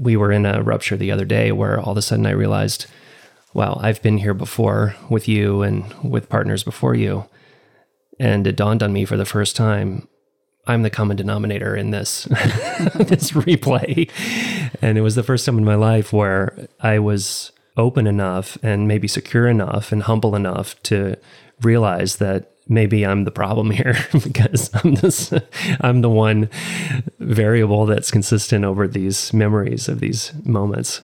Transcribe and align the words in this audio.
We 0.00 0.16
were 0.16 0.32
in 0.32 0.46
a 0.46 0.62
rupture 0.62 0.96
the 0.96 1.10
other 1.10 1.24
day 1.24 1.52
where 1.52 1.78
all 1.78 1.92
of 1.92 1.98
a 1.98 2.02
sudden 2.02 2.26
I 2.26 2.30
realized, 2.30 2.86
wow, 3.52 3.78
I've 3.82 4.02
been 4.02 4.18
here 4.18 4.34
before 4.34 4.96
with 5.08 5.28
you 5.28 5.62
and 5.62 5.84
with 6.02 6.28
partners 6.28 6.64
before 6.64 6.94
you. 6.94 7.26
And 8.18 8.46
it 8.46 8.56
dawned 8.56 8.82
on 8.82 8.92
me 8.92 9.04
for 9.04 9.16
the 9.16 9.24
first 9.24 9.56
time, 9.56 10.08
I'm 10.66 10.82
the 10.82 10.90
common 10.90 11.16
denominator 11.16 11.74
in 11.74 11.90
this 11.90 12.24
this 12.94 13.32
replay. 13.32 14.10
And 14.80 14.96
it 14.96 15.02
was 15.02 15.14
the 15.14 15.22
first 15.22 15.46
time 15.46 15.58
in 15.58 15.64
my 15.64 15.74
life 15.74 16.12
where 16.12 16.68
I 16.80 16.98
was 16.98 17.52
open 17.76 18.06
enough 18.06 18.58
and 18.62 18.86
maybe 18.86 19.08
secure 19.08 19.48
enough 19.48 19.92
and 19.92 20.02
humble 20.02 20.36
enough 20.36 20.80
to 20.84 21.16
realize 21.62 22.16
that 22.16 22.52
maybe 22.68 23.04
I'm 23.04 23.24
the 23.24 23.30
problem 23.30 23.70
here 23.80 23.96
because 24.12 24.70
I'm 24.74 24.94
this 24.94 25.32
I'm 25.80 26.00
the 26.00 26.10
one 26.10 26.48
variable 27.18 27.86
that's 27.86 28.10
consistent 28.10 28.64
over 28.64 28.88
these 28.88 29.32
memories 29.32 29.88
of 29.88 30.00
these 30.00 30.32
moments. 30.44 31.02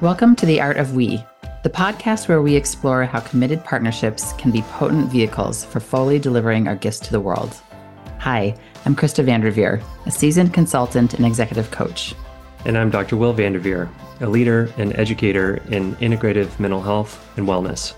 Welcome 0.00 0.36
to 0.36 0.46
the 0.46 0.60
Art 0.60 0.76
of 0.76 0.94
We, 0.94 1.24
the 1.64 1.70
podcast 1.70 2.28
where 2.28 2.40
we 2.40 2.54
explore 2.54 3.04
how 3.04 3.18
committed 3.18 3.64
partnerships 3.64 4.32
can 4.34 4.52
be 4.52 4.62
potent 4.62 5.10
vehicles 5.10 5.64
for 5.64 5.80
fully 5.80 6.20
delivering 6.20 6.68
our 6.68 6.76
gifts 6.76 7.00
to 7.00 7.10
the 7.10 7.20
world. 7.20 7.56
Hi, 8.20 8.54
I'm 8.84 8.94
Krista 8.94 9.24
Vanderveer, 9.24 9.82
a 10.06 10.10
seasoned 10.10 10.54
consultant 10.54 11.14
and 11.14 11.26
executive 11.26 11.72
coach. 11.72 12.14
And 12.64 12.78
I'm 12.78 12.90
Dr. 12.90 13.16
Will 13.16 13.32
Vanderveer, 13.32 13.88
a 14.20 14.26
leader 14.28 14.72
and 14.78 14.96
educator 14.96 15.56
in 15.68 15.96
integrative 15.96 16.60
mental 16.60 16.80
health 16.80 17.28
and 17.36 17.46
wellness. 17.46 17.94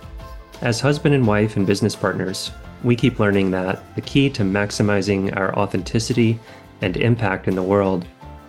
As 0.63 0.79
husband 0.79 1.15
and 1.15 1.27
wife 1.27 1.57
and 1.57 1.67
business 1.67 1.97
partners, 1.97 2.51
we 2.85 2.95
keep 2.95 3.19
learning 3.19 3.51
that 3.53 3.83
the 3.95 4.03
key 4.03 4.29
to 4.31 4.43
maximizing 4.43 5.35
our 5.35 5.59
authenticity 5.59 6.39
and 6.83 6.99
impact 6.99 7.49
in 7.49 7.55
the 7.55 7.63
world 7.63 8.07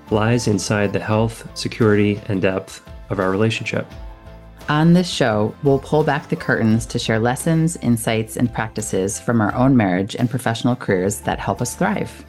lies 0.10 0.48
inside 0.48 0.92
the 0.92 1.00
health, 1.00 1.50
security, 1.58 2.20
and 2.28 2.42
depth 2.42 2.86
of 3.10 3.20
our 3.20 3.32
relationship. 3.32 3.88
On 4.68 4.92
this 4.92 5.10
show, 5.10 5.56
we'll 5.64 5.80
pull 5.80 6.04
back 6.04 6.28
the 6.28 6.36
curtains 6.36 6.86
to 6.88 7.00
share 7.00 7.18
lessons, 7.18 7.78
insights, 7.78 8.36
and 8.36 8.54
practices 8.54 9.18
from 9.18 9.40
our 9.40 9.56
own 9.56 9.78
marriage 9.78 10.16
and 10.16 10.30
professional 10.30 10.76
careers 10.76 11.22
that 11.22 11.40
help 11.40 11.62
us 11.62 11.78
thrive. 11.78 12.26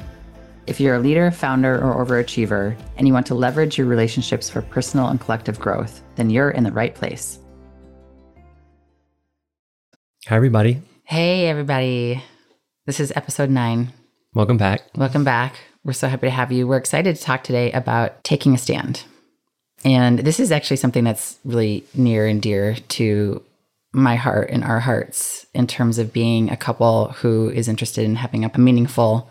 If 0.69 0.79
you're 0.79 0.95
a 0.95 1.01
leader, 1.01 1.33
founder, 1.33 1.83
or 1.83 2.05
overachiever, 2.05 2.77
and 2.97 3.09
you 3.09 3.13
want 3.13 3.27
to 3.27 3.35
leverage 3.35 3.79
your 3.79 3.89
relationships 3.89 4.49
for 4.49 4.63
personal 4.63 5.09
and 5.09 5.21
collective 5.21 5.59
growth, 5.59 6.03
then 6.15 6.31
you're 6.31 6.51
in 6.51 6.63
the 6.63 6.71
right 6.71 6.95
place. 6.95 7.41
Hi, 10.29 10.37
everybody. 10.37 10.81
Hey, 11.03 11.49
everybody. 11.49 12.23
This 12.87 13.01
is 13.01 13.13
episode 13.17 13.51
nine. 13.51 13.93
Welcome 14.35 14.57
back. 14.57 14.83
Welcome 14.95 15.25
back. 15.25 15.57
We're 15.83 15.95
so 15.95 16.07
happy 16.07 16.29
to 16.29 16.31
have 16.31 16.53
you. 16.53 16.69
We're 16.69 16.77
excited 16.77 17.17
to 17.17 17.23
talk 17.23 17.43
today 17.43 17.73
about 17.73 18.23
taking 18.23 18.55
a 18.55 18.59
stand. 18.59 19.03
And 19.85 20.21
this 20.21 20.39
is 20.39 20.53
actually 20.53 20.77
something 20.77 21.03
that's 21.03 21.41
really 21.45 21.85
near 21.93 22.29
and 22.29 22.41
dear 22.41 22.77
to 22.77 23.43
my 23.93 24.15
heart 24.15 24.51
and 24.51 24.63
our 24.63 24.79
hearts 24.79 25.45
in 25.55 25.67
terms 25.67 25.99
of 25.99 26.13
being 26.13 26.51
a 26.51 26.57
couple 26.57 27.09
who 27.09 27.51
is 27.51 27.67
interested 27.67 28.05
in 28.05 28.15
having 28.15 28.45
a 28.45 28.59
meaningful 28.59 29.29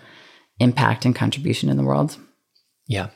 impact 0.59 1.05
and 1.05 1.15
contribution 1.15 1.69
in 1.69 1.77
the 1.77 1.85
world. 1.85 2.17
Yeah. 2.85 3.11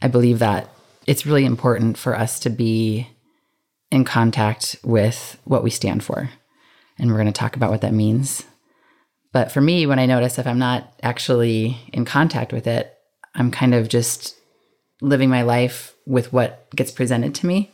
I 0.00 0.06
believe 0.06 0.38
that 0.38 0.70
it's 1.04 1.26
really 1.26 1.46
important 1.46 1.98
for 1.98 2.16
us 2.16 2.38
to 2.40 2.48
be 2.48 3.08
in 3.90 4.04
contact 4.04 4.76
with 4.84 5.36
what 5.42 5.64
we 5.64 5.70
stand 5.70 6.04
for. 6.04 6.30
And 6.98 7.10
we're 7.10 7.16
going 7.16 7.26
to 7.26 7.32
talk 7.32 7.56
about 7.56 7.70
what 7.70 7.82
that 7.82 7.92
means. 7.92 8.44
But 9.32 9.52
for 9.52 9.60
me, 9.60 9.86
when 9.86 9.98
I 9.98 10.06
notice 10.06 10.38
if 10.38 10.46
I'm 10.46 10.58
not 10.58 10.92
actually 11.02 11.78
in 11.92 12.04
contact 12.04 12.52
with 12.52 12.66
it, 12.66 12.94
I'm 13.34 13.50
kind 13.50 13.74
of 13.74 13.88
just 13.88 14.34
living 15.02 15.28
my 15.28 15.42
life 15.42 15.94
with 16.06 16.32
what 16.32 16.68
gets 16.74 16.90
presented 16.90 17.34
to 17.36 17.46
me. 17.46 17.70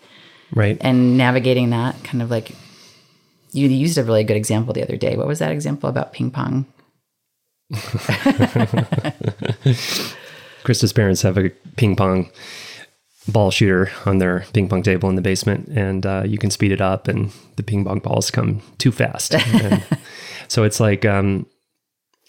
Right. 0.53 0.77
And 0.81 1.17
navigating 1.17 1.70
that 1.70 2.03
kind 2.03 2.20
of 2.20 2.31
like 2.31 2.53
you 3.53 3.69
used 3.69 3.97
a 3.98 4.05
really 4.05 4.25
good 4.25 4.37
example 4.37 4.75
the 4.75 4.83
other 4.83 4.97
day. 4.97 5.17
What 5.17 5.27
was 5.27 5.39
that 5.39 5.53
example 5.53 5.89
about 5.89 6.13
ping 6.13 6.30
pong? 6.30 6.67
Krista's 10.64 10.92
parents 10.92 11.23
have 11.23 11.39
a 11.39 11.51
ping 11.77 11.96
pong 11.96 12.30
ball 13.28 13.50
shooter 13.50 13.90
on 14.05 14.18
their 14.18 14.44
ping 14.52 14.68
pong 14.68 14.83
table 14.83 15.08
in 15.08 15.16
the 15.16 15.22
basement, 15.22 15.68
and 15.68 16.05
uh, 16.05 16.22
you 16.27 16.38
can 16.38 16.50
speed 16.50 16.72
it 16.72 16.80
up, 16.80 17.08
and 17.08 17.33
the 17.56 17.62
ping 17.62 17.84
pong 17.84 18.00
balls 18.00 18.30
come 18.30 18.62
too 18.78 18.92
fast. 18.92 19.34
so 20.48 20.64
it's 20.64 20.80
like 20.80 21.05
um, 21.05 21.46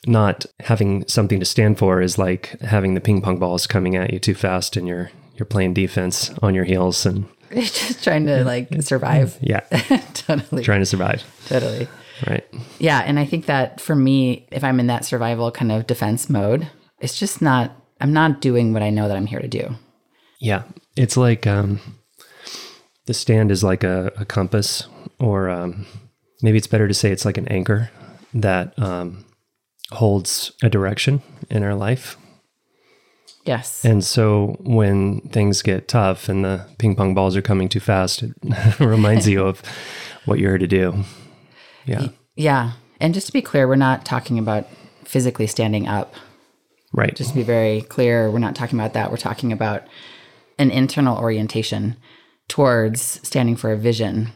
not 0.05 0.45
having 0.59 1.07
something 1.07 1.39
to 1.39 1.45
stand 1.45 1.77
for 1.77 2.01
is 2.01 2.17
like 2.17 2.59
having 2.61 2.93
the 2.93 3.01
ping 3.01 3.21
pong 3.21 3.39
balls 3.39 3.67
coming 3.67 3.95
at 3.95 4.13
you 4.13 4.19
too 4.19 4.35
fast, 4.35 4.77
and 4.77 4.87
you're 4.87 5.11
you're 5.35 5.45
playing 5.45 5.73
defense 5.73 6.31
on 6.41 6.53
your 6.53 6.65
heels 6.65 7.05
and 7.05 7.25
just 7.53 8.03
trying 8.03 8.25
to 8.25 8.43
like 8.43 8.69
survive. 8.81 9.37
Yeah, 9.41 9.61
totally 10.13 10.63
trying 10.63 10.81
to 10.81 10.85
survive. 10.85 11.23
Totally. 11.47 11.87
Right. 12.27 12.45
Yeah, 12.79 12.99
and 12.99 13.19
I 13.19 13.25
think 13.25 13.47
that 13.47 13.81
for 13.81 13.95
me, 13.95 14.47
if 14.51 14.63
I'm 14.63 14.79
in 14.79 14.87
that 14.87 15.03
survival 15.03 15.51
kind 15.51 15.71
of 15.71 15.87
defense 15.87 16.29
mode, 16.29 16.69
it's 16.99 17.17
just 17.17 17.41
not. 17.41 17.75
I'm 17.99 18.13
not 18.13 18.41
doing 18.41 18.73
what 18.73 18.83
I 18.83 18.89
know 18.89 19.07
that 19.07 19.15
I'm 19.15 19.25
here 19.25 19.39
to 19.39 19.47
do. 19.47 19.75
Yeah, 20.39 20.63
it's 20.95 21.17
like 21.17 21.47
um, 21.47 21.79
the 23.05 23.13
stand 23.13 23.51
is 23.51 23.63
like 23.63 23.83
a, 23.83 24.11
a 24.17 24.25
compass, 24.25 24.87
or 25.19 25.49
um, 25.49 25.85
maybe 26.41 26.57
it's 26.57 26.67
better 26.67 26.87
to 26.87 26.93
say 26.93 27.11
it's 27.11 27.25
like 27.25 27.37
an 27.37 27.47
anchor 27.47 27.89
that 28.33 28.77
um, 28.79 29.25
holds 29.91 30.51
a 30.61 30.69
direction 30.69 31.21
in 31.49 31.63
our 31.63 31.75
life. 31.75 32.17
Yes. 33.45 33.83
And 33.83 34.03
so 34.03 34.57
when 34.61 35.19
things 35.21 35.61
get 35.61 35.87
tough 35.87 36.29
and 36.29 36.45
the 36.45 36.65
ping 36.77 36.95
pong 36.95 37.13
balls 37.13 37.35
are 37.35 37.41
coming 37.41 37.67
too 37.67 37.81
fast, 37.81 38.23
it 38.23 38.33
reminds 38.79 39.27
you 39.27 39.45
of 39.45 39.61
what 40.25 40.39
you're 40.39 40.51
here 40.51 40.57
to 40.59 40.67
do. 40.67 41.03
Yeah. 41.85 42.07
Yeah. 42.35 42.71
And 43.01 43.13
just 43.13 43.27
to 43.27 43.33
be 43.33 43.41
clear, 43.41 43.67
we're 43.67 43.75
not 43.75 44.05
talking 44.05 44.39
about 44.39 44.67
physically 45.03 45.47
standing 45.47 45.87
up. 45.87 46.13
Right. 46.93 47.13
Just 47.13 47.31
to 47.31 47.35
be 47.35 47.43
very 47.43 47.81
clear, 47.81 48.31
we're 48.31 48.39
not 48.39 48.55
talking 48.55 48.79
about 48.79 48.93
that. 48.93 49.11
We're 49.11 49.17
talking 49.17 49.51
about 49.51 49.83
an 50.59 50.71
internal 50.71 51.17
orientation 51.17 51.95
towards 52.47 53.01
standing 53.27 53.55
for 53.55 53.71
a 53.71 53.77
vision 53.77 54.31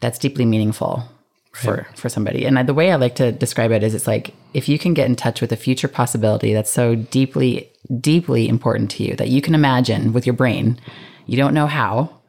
that's 0.00 0.18
deeply 0.18 0.44
meaningful 0.44 1.04
for 1.52 1.86
for 1.94 2.08
somebody. 2.08 2.44
And 2.44 2.58
I, 2.58 2.62
the 2.62 2.74
way 2.74 2.90
I 2.90 2.96
like 2.96 3.14
to 3.16 3.30
describe 3.30 3.72
it 3.72 3.82
is 3.82 3.94
it's 3.94 4.06
like 4.06 4.34
if 4.54 4.68
you 4.68 4.78
can 4.78 4.94
get 4.94 5.06
in 5.06 5.16
touch 5.16 5.40
with 5.40 5.52
a 5.52 5.56
future 5.56 5.88
possibility 5.88 6.52
that's 6.54 6.70
so 6.70 6.94
deeply 6.94 7.70
deeply 8.00 8.48
important 8.48 8.90
to 8.92 9.04
you 9.04 9.14
that 9.16 9.28
you 9.28 9.42
can 9.42 9.54
imagine 9.54 10.12
with 10.12 10.26
your 10.26 10.34
brain. 10.34 10.78
You 11.26 11.36
don't 11.36 11.54
know 11.54 11.66
how 11.66 12.20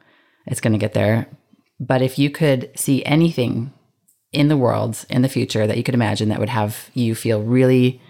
it's 0.46 0.60
going 0.60 0.72
to 0.72 0.78
get 0.78 0.92
there, 0.92 1.26
but 1.80 2.02
if 2.02 2.18
you 2.18 2.30
could 2.30 2.70
see 2.76 3.04
anything 3.04 3.72
in 4.32 4.48
the 4.48 4.56
world 4.56 5.04
in 5.08 5.22
the 5.22 5.28
future 5.28 5.66
that 5.66 5.76
you 5.76 5.82
could 5.82 5.94
imagine 5.94 6.28
that 6.28 6.40
would 6.40 6.48
have 6.48 6.90
you 6.92 7.14
feel 7.14 7.42
really 7.42 8.00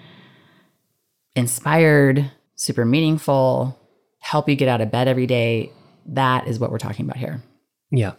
inspired, 1.37 2.31
super 2.57 2.85
meaningful, 2.85 3.79
help 4.25 4.49
you 4.49 4.57
get 4.57 4.69
out 4.69 4.81
of 4.81 4.91
bed 4.91 5.07
every 5.07 5.27
day, 5.27 5.71
that 6.07 6.49
is 6.49 6.59
what 6.59 6.71
we're 6.71 6.79
talking 6.79 7.05
about 7.05 7.19
here. 7.19 7.43
Yeah. 7.91 8.13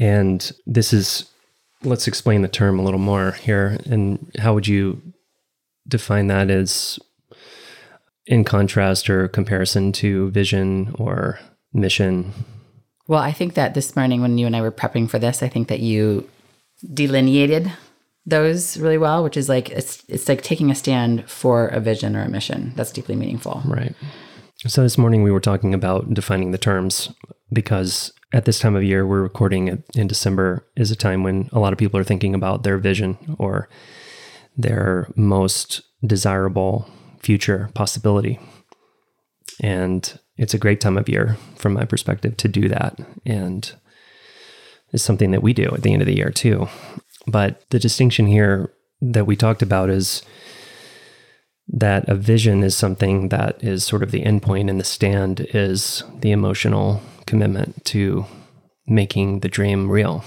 And 0.00 0.50
this 0.66 0.92
is 0.92 1.30
let's 1.82 2.08
explain 2.08 2.40
the 2.40 2.48
term 2.48 2.78
a 2.78 2.82
little 2.82 2.98
more 2.98 3.32
here 3.32 3.78
and 3.84 4.32
how 4.38 4.54
would 4.54 4.66
you 4.66 5.02
define 5.86 6.28
that 6.28 6.50
as 6.50 6.98
in 8.26 8.42
contrast 8.42 9.10
or 9.10 9.28
comparison 9.28 9.92
to 9.92 10.30
vision 10.30 10.94
or 10.98 11.38
mission? 11.74 12.32
Well, 13.06 13.20
I 13.20 13.32
think 13.32 13.52
that 13.52 13.74
this 13.74 13.94
morning 13.94 14.22
when 14.22 14.38
you 14.38 14.46
and 14.46 14.56
I 14.56 14.62
were 14.62 14.72
prepping 14.72 15.10
for 15.10 15.18
this, 15.18 15.42
I 15.42 15.48
think 15.48 15.68
that 15.68 15.80
you 15.80 16.26
delineated 16.94 17.70
those 18.24 18.78
really 18.78 18.96
well, 18.96 19.22
which 19.22 19.36
is 19.36 19.50
like 19.50 19.68
it's 19.68 20.02
it's 20.08 20.26
like 20.26 20.40
taking 20.40 20.70
a 20.70 20.74
stand 20.74 21.28
for 21.28 21.66
a 21.66 21.80
vision 21.80 22.16
or 22.16 22.22
a 22.22 22.30
mission 22.30 22.72
that's 22.76 22.92
deeply 22.92 23.14
meaningful. 23.14 23.60
Right. 23.66 23.94
So 24.66 24.82
this 24.82 24.96
morning 24.96 25.22
we 25.22 25.30
were 25.30 25.40
talking 25.40 25.74
about 25.74 26.14
defining 26.14 26.50
the 26.50 26.58
terms 26.58 27.12
because 27.52 28.14
at 28.32 28.46
this 28.46 28.58
time 28.58 28.74
of 28.74 28.82
year 28.82 29.06
we're 29.06 29.20
recording 29.20 29.84
in 29.94 30.06
December 30.06 30.66
is 30.74 30.90
a 30.90 30.96
time 30.96 31.22
when 31.22 31.50
a 31.52 31.58
lot 31.58 31.74
of 31.74 31.78
people 31.78 32.00
are 32.00 32.04
thinking 32.04 32.34
about 32.34 32.62
their 32.62 32.78
vision 32.78 33.36
or 33.38 33.68
their 34.56 35.12
most 35.16 35.82
desirable 36.06 36.88
future 37.18 37.68
possibility. 37.74 38.40
And 39.60 40.18
it's 40.38 40.54
a 40.54 40.58
great 40.58 40.80
time 40.80 40.96
of 40.96 41.10
year 41.10 41.36
from 41.56 41.74
my 41.74 41.84
perspective 41.84 42.38
to 42.38 42.48
do 42.48 42.66
that. 42.70 42.98
And 43.26 43.70
it's 44.94 45.02
something 45.02 45.30
that 45.32 45.42
we 45.42 45.52
do 45.52 45.68
at 45.74 45.82
the 45.82 45.92
end 45.92 46.00
of 46.00 46.06
the 46.06 46.16
year 46.16 46.30
too. 46.30 46.68
But 47.26 47.68
the 47.68 47.78
distinction 47.78 48.26
here 48.26 48.72
that 49.02 49.26
we 49.26 49.36
talked 49.36 49.60
about 49.60 49.90
is 49.90 50.22
that 51.68 52.08
a 52.08 52.14
vision 52.14 52.62
is 52.62 52.76
something 52.76 53.28
that 53.30 53.62
is 53.62 53.84
sort 53.84 54.02
of 54.02 54.10
the 54.10 54.22
endpoint, 54.22 54.68
and 54.68 54.78
the 54.78 54.84
stand 54.84 55.46
is 55.54 56.02
the 56.20 56.30
emotional 56.30 57.00
commitment 57.26 57.84
to 57.86 58.26
making 58.86 59.40
the 59.40 59.48
dream 59.48 59.90
real. 59.90 60.24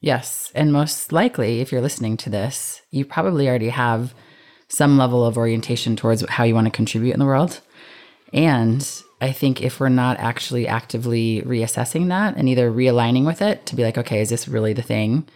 Yes. 0.00 0.52
And 0.54 0.72
most 0.72 1.12
likely, 1.12 1.60
if 1.60 1.72
you're 1.72 1.80
listening 1.80 2.16
to 2.18 2.30
this, 2.30 2.82
you 2.90 3.04
probably 3.04 3.48
already 3.48 3.70
have 3.70 4.14
some 4.68 4.98
level 4.98 5.24
of 5.24 5.38
orientation 5.38 5.96
towards 5.96 6.28
how 6.28 6.44
you 6.44 6.54
want 6.54 6.66
to 6.66 6.70
contribute 6.70 7.14
in 7.14 7.18
the 7.18 7.26
world. 7.26 7.60
And 8.32 8.86
I 9.20 9.32
think 9.32 9.62
if 9.62 9.80
we're 9.80 9.88
not 9.88 10.18
actually 10.18 10.68
actively 10.68 11.42
reassessing 11.42 12.08
that 12.08 12.36
and 12.36 12.48
either 12.48 12.70
realigning 12.70 13.26
with 13.26 13.42
it 13.42 13.66
to 13.66 13.74
be 13.74 13.82
like, 13.82 13.98
okay, 13.98 14.20
is 14.20 14.28
this 14.28 14.46
really 14.46 14.74
the 14.74 14.82
thing? 14.82 15.26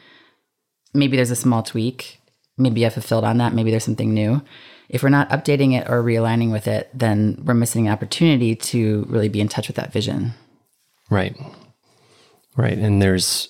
Maybe 0.94 1.17
there's 1.17 1.31
a 1.31 1.37
small 1.37 1.62
tweak. 1.62 2.20
Maybe 2.58 2.84
I 2.84 2.90
fulfilled 2.90 3.25
on 3.25 3.38
that. 3.38 3.55
Maybe 3.55 3.70
there's 3.70 3.84
something 3.84 4.12
new. 4.12 4.43
If 4.93 5.03
we're 5.03 5.09
not 5.09 5.31
updating 5.31 5.73
it 5.73 5.89
or 5.89 6.03
realigning 6.03 6.53
with 6.53 6.69
it, 6.69 6.91
then 6.94 7.43
we're 7.44 7.55
missing 7.55 7.89
an 7.89 7.93
opportunity 7.93 8.55
to 8.55 9.06
really 9.09 9.31
be 9.31 9.41
in 9.41 9.49
touch 9.49 9.67
with 9.67 9.77
that 9.77 9.93
vision. 9.93 10.35
Right. 11.11 11.35
Right. 12.56 12.79
And 12.79 13.00
there's 13.00 13.49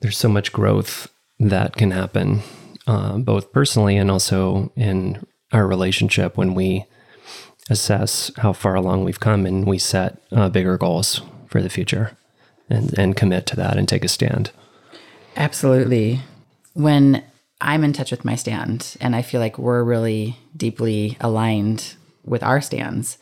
there's 0.00 0.18
so 0.18 0.28
much 0.28 0.52
growth 0.52 1.08
that 1.40 1.76
can 1.76 1.90
happen, 1.90 2.42
uh, 2.86 3.18
both 3.18 3.52
personally 3.52 3.96
and 3.96 4.10
also 4.10 4.70
in 4.76 5.26
our 5.50 5.66
relationship 5.66 6.36
when 6.36 6.54
we 6.54 6.84
assess 7.70 8.30
how 8.36 8.52
far 8.52 8.74
along 8.74 9.04
we've 9.04 9.20
come 9.20 9.46
and 9.46 9.66
we 9.66 9.78
set 9.78 10.20
uh, 10.30 10.48
bigger 10.48 10.76
goals 10.78 11.20
for 11.48 11.62
the 11.62 11.68
future 11.68 12.16
and, 12.70 12.96
and 12.98 13.16
commit 13.16 13.46
to 13.46 13.56
that 13.56 13.76
and 13.76 13.88
take 13.88 14.04
a 14.04 14.08
stand. 14.08 14.50
Absolutely. 15.36 16.20
When 16.74 17.24
I'm 17.60 17.84
in 17.84 17.92
touch 17.92 18.10
with 18.10 18.24
my 18.24 18.36
stand 18.36 18.96
and 19.00 19.16
I 19.16 19.22
feel 19.22 19.40
like 19.40 19.58
we're 19.58 19.82
really 19.82 20.38
deeply 20.56 21.16
aligned 21.20 21.94
with 22.24 22.42
our 22.42 22.60
stands, 22.60 23.18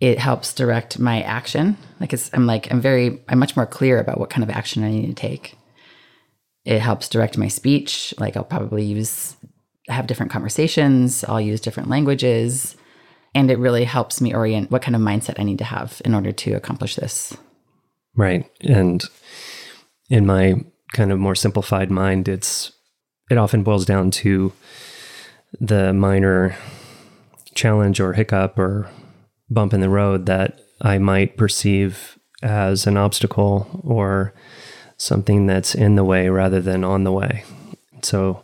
it 0.00 0.18
helps 0.18 0.54
direct 0.54 0.98
my 0.98 1.22
action. 1.22 1.76
Like 2.00 2.12
it's, 2.12 2.30
I'm 2.32 2.46
like, 2.46 2.70
I'm 2.70 2.80
very, 2.80 3.22
I'm 3.28 3.38
much 3.38 3.56
more 3.56 3.66
clear 3.66 3.98
about 3.98 4.18
what 4.18 4.30
kind 4.30 4.42
of 4.42 4.50
action 4.50 4.84
I 4.84 4.90
need 4.90 5.06
to 5.06 5.14
take. 5.14 5.56
It 6.64 6.80
helps 6.80 7.08
direct 7.08 7.38
my 7.38 7.48
speech. 7.48 8.14
Like 8.18 8.36
I'll 8.36 8.44
probably 8.44 8.84
use, 8.84 9.36
have 9.88 10.06
different 10.06 10.32
conversations. 10.32 11.24
I'll 11.24 11.40
use 11.40 11.60
different 11.60 11.88
languages. 11.88 12.76
And 13.34 13.50
it 13.50 13.58
really 13.58 13.84
helps 13.84 14.20
me 14.20 14.34
orient 14.34 14.70
what 14.70 14.82
kind 14.82 14.96
of 14.96 15.02
mindset 15.02 15.38
I 15.38 15.44
need 15.44 15.58
to 15.58 15.64
have 15.64 16.02
in 16.04 16.14
order 16.14 16.32
to 16.32 16.52
accomplish 16.52 16.96
this. 16.96 17.36
Right. 18.16 18.50
And 18.62 19.04
in 20.08 20.26
my 20.26 20.64
kind 20.92 21.12
of 21.12 21.18
more 21.18 21.34
simplified 21.34 21.90
mind, 21.90 22.28
it's, 22.28 22.72
it 23.30 23.38
often 23.38 23.62
boils 23.62 23.86
down 23.86 24.10
to 24.10 24.52
the 25.58 25.92
minor 25.94 26.56
challenge 27.54 28.00
or 28.00 28.12
hiccup 28.12 28.58
or 28.58 28.90
bump 29.48 29.72
in 29.72 29.80
the 29.80 29.88
road 29.88 30.26
that 30.26 30.60
I 30.80 30.98
might 30.98 31.36
perceive 31.36 32.18
as 32.42 32.86
an 32.86 32.96
obstacle 32.96 33.82
or 33.84 34.34
something 34.96 35.46
that's 35.46 35.74
in 35.74 35.94
the 35.94 36.04
way 36.04 36.28
rather 36.28 36.60
than 36.60 36.84
on 36.84 37.04
the 37.04 37.12
way. 37.12 37.44
So 38.02 38.42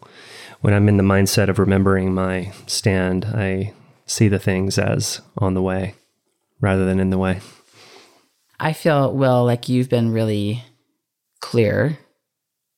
when 0.61 0.73
I'm 0.73 0.89
in 0.89 0.97
the 0.97 1.03
mindset 1.03 1.49
of 1.49 1.59
remembering 1.59 2.15
my 2.15 2.53
stand, 2.67 3.25
I 3.25 3.73
see 4.07 4.29
the 4.29 4.39
things 4.39 4.79
as 4.79 5.21
on 5.39 5.55
the 5.55 5.63
way 5.63 5.95
rather 6.61 6.85
than 6.85 7.01
in 7.01 7.11
the 7.11 7.19
way. 7.19 7.41
I 8.59 8.73
feel, 8.73 9.13
Will, 9.13 9.45
like 9.45 9.69
you've 9.69 9.91
been 9.91 10.13
really 10.13 10.65
clear 11.41 11.99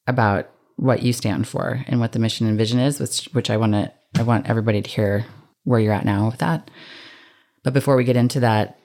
about 0.06 0.50
what 0.78 1.02
you 1.02 1.12
stand 1.12 1.46
for 1.46 1.84
and 1.88 1.98
what 1.98 2.12
the 2.12 2.20
mission 2.20 2.46
and 2.46 2.56
vision 2.56 2.78
is, 2.78 3.00
which 3.00 3.28
which 3.32 3.50
I 3.50 3.56
want 3.56 3.72
to 3.72 3.92
I 4.16 4.22
want 4.22 4.48
everybody 4.48 4.80
to 4.80 4.88
hear 4.88 5.26
where 5.64 5.80
you're 5.80 5.92
at 5.92 6.04
now 6.04 6.26
with 6.26 6.38
that. 6.38 6.70
But 7.64 7.74
before 7.74 7.96
we 7.96 8.04
get 8.04 8.16
into 8.16 8.40
that, 8.40 8.78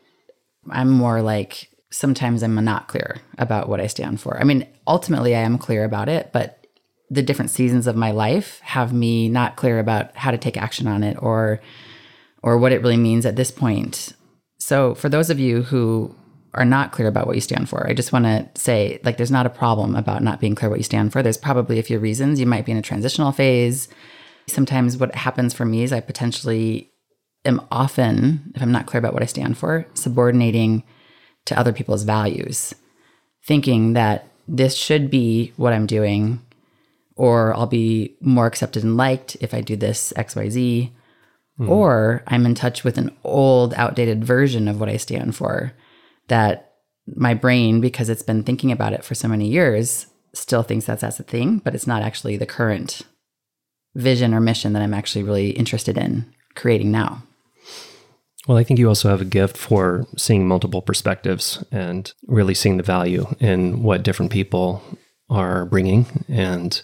I'm 0.70 0.90
more 0.90 1.22
like 1.22 1.70
sometimes 1.92 2.42
I'm 2.42 2.56
not 2.56 2.88
clear 2.88 3.22
about 3.38 3.70
what 3.70 3.80
I 3.80 3.88
stand 3.88 4.20
for. 4.20 4.40
I 4.40 4.44
mean, 4.44 4.68
ultimately 4.88 5.36
I 5.36 5.42
am 5.42 5.60
clear 5.60 5.86
about 5.86 6.10
it, 6.10 6.32
but 6.34 6.66
the 7.12 7.22
different 7.22 7.52
seasons 7.52 7.86
of 7.86 7.96
my 7.96 8.10
life 8.10 8.60
have 8.62 8.92
me 8.92 9.30
not 9.30 9.56
clear 9.56 9.78
about 9.78 10.16
how 10.18 10.32
to 10.32 10.38
take 10.38 10.58
action 10.58 10.88
on 10.88 11.04
it 11.04 11.16
or 11.22 11.62
or 12.42 12.58
what 12.58 12.72
it 12.72 12.82
really 12.82 12.98
means 12.98 13.26
at 13.26 13.36
this 13.36 13.52
point. 13.52 14.14
So, 14.58 14.96
for 14.96 15.10
those 15.10 15.30
of 15.30 15.40
you 15.40 15.62
who 15.62 16.16
are 16.54 16.66
not 16.66 16.92
clear 16.92 17.08
about 17.08 17.26
what 17.26 17.36
you 17.36 17.42
stand 17.42 17.68
for, 17.68 17.88
I 17.88 17.94
just 17.94 18.14
want 18.14 18.26
to 18.26 18.48
say 18.56 19.00
like 19.04 19.18
there's 19.18 19.32
not 19.32 19.46
a 19.46 19.52
problem 19.52 19.96
about 19.96 20.24
not 20.24 20.40
being 20.40 20.56
clear 20.56 20.70
what 20.70 20.80
you 20.80 20.84
stand 20.84 21.12
for. 21.12 21.24
There's 21.24 21.38
probably 21.38 21.80
a 21.80 21.84
few 21.84 22.00
reasons. 22.00 22.40
You 22.40 22.46
might 22.46 22.66
be 22.66 22.72
in 22.72 22.78
a 22.78 22.84
transitional 22.84 23.32
phase. 23.32 23.88
Sometimes 24.48 24.98
what 24.98 25.16
happens 25.16 25.54
for 25.54 25.66
me 25.66 25.84
is 25.84 25.92
I 25.92 26.00
potentially 26.00 26.92
am 27.46 27.62
often, 27.72 28.52
if 28.56 28.62
I'm 28.62 28.72
not 28.72 28.86
clear 28.86 29.00
about 29.00 29.14
what 29.14 29.24
I 29.24 29.28
stand 29.28 29.58
for, 29.58 29.86
subordinating 29.94 30.84
to 31.46 31.58
other 31.58 31.74
people's 31.74 32.04
values, 32.04 32.74
thinking 33.46 33.94
that 33.94 34.28
this 34.48 34.76
should 34.76 35.10
be 35.10 35.54
what 35.58 35.74
I'm 35.74 35.86
doing, 35.86 36.42
or 37.16 37.54
I'll 37.56 37.68
be 37.68 38.16
more 38.22 38.46
accepted 38.46 38.84
and 38.84 38.98
liked 38.98 39.38
if 39.42 39.54
I 39.54 39.62
do 39.62 39.76
this 39.76 40.14
XYZ. 40.16 40.92
Mm. 41.60 41.70
Or 41.70 42.24
I'm 42.28 42.46
in 42.46 42.56
touch 42.56 42.84
with 42.84 42.98
an 42.98 43.16
old, 43.24 43.74
outdated 43.76 44.24
version 44.24 44.68
of 44.68 44.80
what 44.80 44.90
I 44.90 44.98
stand 44.98 45.36
for 45.36 45.74
that 46.28 46.74
my 47.16 47.34
brain, 47.34 47.82
because 47.82 48.10
it's 48.10 48.24
been 48.24 48.44
thinking 48.44 48.72
about 48.72 48.94
it 48.94 49.04
for 49.04 49.16
so 49.16 49.28
many 49.28 49.48
years, 49.48 50.08
still 50.34 50.64
thinks 50.64 50.86
that's 50.86 51.02
that's 51.02 51.20
a 51.20 51.24
thing, 51.24 51.60
but 51.60 51.76
it's 51.76 51.88
not 51.88 52.02
actually 52.02 52.38
the 52.38 52.46
current 52.46 53.02
vision 53.96 54.34
or 54.34 54.40
mission 54.40 54.74
that 54.74 54.82
I'm 54.82 54.94
actually 54.94 55.24
really 55.24 55.52
interested 55.52 55.98
in 55.98 56.34
creating 56.56 56.92
now. 56.92 57.24
Well, 58.48 58.58
I 58.58 58.64
think 58.64 58.80
you 58.80 58.90
also 58.90 59.10
have 59.10 59.22
a 59.22 59.26
gift 59.26 59.56
for 59.56 60.06
seeing 60.18 60.48
multiple 60.48 60.82
perspectives 60.82 61.64
and 61.72 62.12
really 62.28 62.54
seeing 62.54 62.78
the 62.78 62.84
value 62.84 63.26
in 63.40 63.84
what 63.84 64.04
different 64.04 64.32
people 64.32 64.84
are 65.30 65.66
bringing. 65.66 66.26
And 66.28 66.82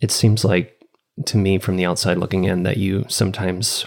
it 0.00 0.10
seems 0.10 0.44
like 0.44 0.80
to 1.26 1.36
me 1.36 1.58
from 1.58 1.76
the 1.76 1.84
outside 1.84 2.16
looking 2.16 2.44
in 2.44 2.62
that 2.62 2.78
you 2.78 3.04
sometimes 3.08 3.86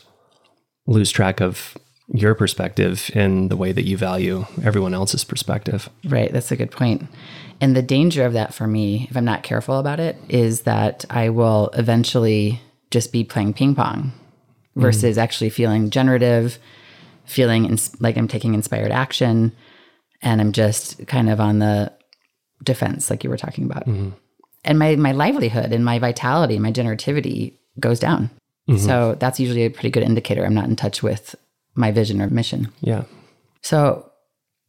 lose 0.86 1.12
track 1.12 1.42
of 1.42 1.76
your 2.14 2.36
perspective 2.36 3.12
in 3.14 3.50
the 3.50 3.56
way 3.56 3.72
that 3.72 3.86
you 3.86 3.98
value 3.98 4.46
everyone 4.64 4.94
else's 4.94 5.24
perspective. 5.24 5.90
Right. 6.06 6.32
That's 6.32 6.52
a 6.52 6.56
good 6.56 6.72
point. 6.72 7.08
And 7.62 7.76
the 7.76 7.82
danger 7.82 8.26
of 8.26 8.34
that 8.34 8.54
for 8.54 8.68
me, 8.68 9.08
if 9.10 9.18
I'm 9.18 9.26
not 9.26 9.44
careful 9.44 9.78
about 9.78 10.00
it, 10.00 10.18
is 10.28 10.62
that 10.62 11.06
I 11.10 11.30
will 11.30 11.70
eventually 11.74 12.62
just 12.90 13.12
be 13.12 13.24
playing 13.24 13.54
ping 13.54 13.76
pong 13.76 14.14
versus 14.76 15.18
mm. 15.18 15.22
actually 15.22 15.50
feeling 15.50 15.90
generative, 15.90 16.58
feeling 17.26 17.66
ins- 17.66 18.00
like 18.02 18.18
I'm 18.18 18.28
taking 18.28 18.54
inspired 18.54 18.92
action, 18.92 19.56
and 20.22 20.42
I'm 20.42 20.52
just 20.52 21.06
kind 21.06 21.30
of 21.30 21.40
on 21.40 21.60
the 21.60 21.92
defense, 22.64 23.10
like 23.10 23.24
you 23.24 23.30
were 23.30 23.38
talking 23.38 23.66
about. 23.66 23.86
Mm 23.86 24.14
and 24.66 24.80
my 24.80 24.96
my 24.96 25.12
livelihood 25.12 25.72
and 25.72 25.84
my 25.84 26.00
vitality, 26.00 26.60
my 26.60 26.72
generativity 26.72 27.54
goes 27.80 28.00
down. 28.00 28.30
Mm-hmm. 28.70 28.78
So 28.78 29.16
that's 29.20 29.40
usually 29.40 29.66
a 29.66 29.70
pretty 29.70 29.90
good 29.90 30.04
indicator 30.04 30.46
I'm 30.46 30.54
not 30.54 30.66
in 30.66 30.76
touch 30.76 31.02
with 31.02 31.36
my 31.76 31.92
vision 31.92 32.22
or 32.22 32.30
mission. 32.30 32.72
Yeah. 32.82 33.04
So 33.62 34.10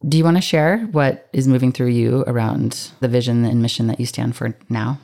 do 0.07 0.17
you 0.17 0.23
want 0.23 0.37
to 0.37 0.41
share 0.41 0.79
what 0.91 1.29
is 1.33 1.47
moving 1.47 1.71
through 1.71 1.87
you 1.87 2.23
around 2.27 2.91
the 2.99 3.07
vision 3.07 3.45
and 3.45 3.61
mission 3.61 3.87
that 3.87 3.99
you 3.99 4.05
stand 4.05 4.35
for 4.35 4.55
now? 4.69 4.99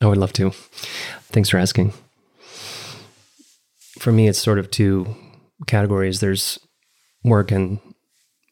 I 0.00 0.06
would 0.06 0.18
love 0.18 0.32
to. 0.34 0.50
Thanks 1.30 1.48
for 1.48 1.58
asking. 1.58 1.92
For 3.98 4.10
me, 4.10 4.26
it's 4.26 4.38
sort 4.38 4.58
of 4.58 4.70
two 4.70 5.14
categories 5.66 6.18
there's 6.18 6.58
work 7.22 7.52
and 7.52 7.78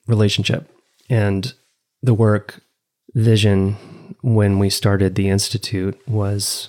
relationship. 0.06 0.70
And 1.08 1.52
the 2.02 2.14
work 2.14 2.60
vision 3.14 3.76
when 4.22 4.58
we 4.60 4.70
started 4.70 5.14
the 5.14 5.28
Institute 5.28 5.98
was 6.06 6.68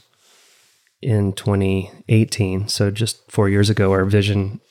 in 1.01 1.33
2018. 1.33 2.67
So 2.67 2.89
just 2.89 3.29
four 3.31 3.49
years 3.49 3.69
ago, 3.69 3.91
our 3.91 4.05
vision, 4.05 4.61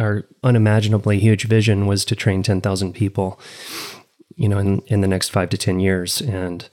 our 0.00 0.24
unimaginably 0.42 1.18
huge 1.18 1.44
vision 1.44 1.86
was 1.86 2.04
to 2.06 2.16
train 2.16 2.42
10,000 2.42 2.94
people, 2.94 3.38
you 4.34 4.48
know, 4.48 4.58
in, 4.58 4.80
in 4.86 5.00
the 5.02 5.08
next 5.08 5.28
five 5.28 5.50
to 5.50 5.58
10 5.58 5.78
years. 5.78 6.20
And 6.20 6.68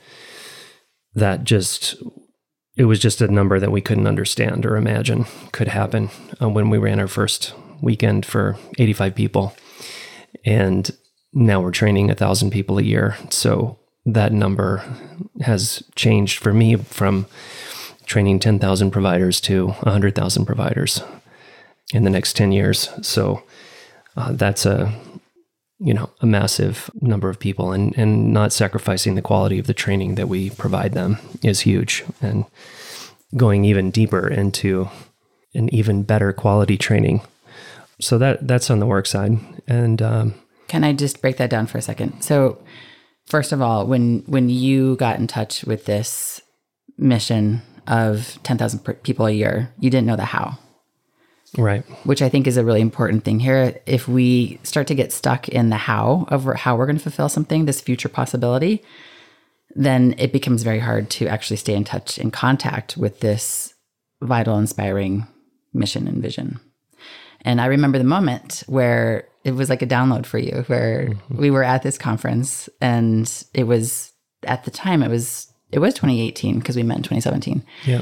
that 1.13 1.43
just, 1.43 1.95
it 2.77 2.85
was 2.85 2.99
just 2.99 3.21
a 3.21 3.27
number 3.27 3.59
that 3.59 3.71
we 3.71 3.81
couldn't 3.81 4.07
understand 4.07 4.65
or 4.65 4.77
imagine 4.77 5.25
could 5.51 5.67
happen 5.67 6.09
uh, 6.41 6.49
when 6.49 6.69
we 6.69 6.77
ran 6.77 6.99
our 6.99 7.07
first 7.07 7.53
weekend 7.81 8.25
for 8.25 8.57
85 8.79 9.13
people. 9.13 9.55
And 10.45 10.89
now 11.33 11.59
we're 11.59 11.71
training 11.71 12.09
a 12.09 12.15
thousand 12.15 12.51
people 12.51 12.79
a 12.79 12.83
year. 12.83 13.17
So 13.29 13.77
that 14.05 14.31
number 14.31 14.83
has 15.41 15.83
changed 15.95 16.39
for 16.39 16.53
me 16.53 16.75
from 16.75 17.27
training 18.05 18.39
10,000 18.39 18.91
providers 18.91 19.41
to 19.41 19.67
100,000 19.67 20.45
providers 20.45 21.01
in 21.93 22.03
the 22.03 22.09
next 22.09 22.35
10 22.35 22.51
years. 22.51 22.89
So 23.01 23.43
uh, 24.15 24.31
that's 24.33 24.65
a 24.65 24.93
you 25.79 25.93
know 25.93 26.09
a 26.21 26.25
massive 26.25 26.89
number 27.01 27.29
of 27.29 27.37
people 27.37 27.71
and 27.71 27.95
and 27.95 28.33
not 28.33 28.51
sacrificing 28.51 29.13
the 29.13 29.21
quality 29.21 29.59
of 29.59 29.67
the 29.67 29.75
training 29.75 30.15
that 30.15 30.27
we 30.27 30.49
provide 30.49 30.93
them 30.93 31.19
is 31.43 31.59
huge 31.59 32.03
and 32.19 32.45
going 33.35 33.63
even 33.63 33.91
deeper 33.91 34.27
into 34.27 34.89
an 35.53 35.71
even 35.71 36.01
better 36.01 36.33
quality 36.33 36.79
training 36.79 37.21
so 38.01 38.17
that 38.17 38.47
that's 38.47 38.71
on 38.71 38.79
the 38.79 38.87
work 38.87 39.05
side 39.05 39.37
and 39.67 40.01
um, 40.01 40.33
can 40.67 40.83
i 40.83 40.91
just 40.91 41.21
break 41.21 41.37
that 41.37 41.51
down 41.51 41.67
for 41.67 41.77
a 41.77 41.81
second 41.83 42.23
so 42.23 42.57
first 43.27 43.51
of 43.51 43.61
all, 43.61 43.85
when 43.85 44.23
when 44.25 44.49
you 44.49 44.95
got 44.95 45.19
in 45.19 45.27
touch 45.27 45.63
with 45.65 45.85
this 45.85 46.41
mission 46.97 47.61
of 47.85 48.39
10,000 48.43 48.79
people 49.03 49.27
a 49.27 49.31
year, 49.31 49.71
you 49.79 49.89
didn't 49.89 50.07
know 50.07 50.15
the 50.15 50.25
how. 50.25 50.57
Right. 51.57 51.83
which 52.05 52.21
I 52.21 52.29
think 52.29 52.47
is 52.47 52.57
a 52.57 52.63
really 52.63 52.81
important 52.81 53.23
thing 53.23 53.39
here. 53.39 53.79
If 53.85 54.07
we 54.07 54.59
start 54.63 54.87
to 54.87 54.95
get 54.95 55.11
stuck 55.11 55.49
in 55.49 55.69
the 55.69 55.77
how 55.77 56.27
of 56.29 56.45
how 56.55 56.75
we're 56.75 56.85
going 56.85 56.97
to 56.97 57.03
fulfill 57.03 57.29
something, 57.29 57.65
this 57.65 57.81
future 57.81 58.09
possibility, 58.09 58.83
then 59.75 60.15
it 60.17 60.31
becomes 60.31 60.63
very 60.63 60.79
hard 60.79 61.09
to 61.11 61.27
actually 61.27 61.57
stay 61.57 61.75
in 61.75 61.83
touch 61.83 62.17
in 62.17 62.31
contact 62.31 62.97
with 62.97 63.19
this 63.19 63.73
vital, 64.21 64.57
inspiring 64.57 65.27
mission 65.73 66.07
and 66.07 66.21
vision. 66.21 66.59
And 67.41 67.61
I 67.61 67.67
remember 67.67 67.97
the 67.97 68.03
moment 68.03 68.63
where 68.67 69.27
it 69.43 69.51
was 69.51 69.69
like 69.69 69.81
a 69.81 69.87
download 69.87 70.25
for 70.25 70.37
you, 70.37 70.63
where 70.67 71.09
mm-hmm. 71.09 71.37
we 71.37 71.51
were 71.51 71.63
at 71.63 71.83
this 71.83 71.97
conference 71.97 72.67
and 72.81 73.43
it 73.53 73.63
was 73.63 74.11
at 74.43 74.65
the 74.65 74.71
time 74.71 75.01
it 75.01 75.09
was 75.09 75.51
it 75.71 75.79
was 75.79 75.93
2018 75.95 76.59
because 76.59 76.75
we 76.75 76.83
met 76.83 76.97
in 76.97 77.03
2017. 77.03 77.63
Yeah. 77.85 78.01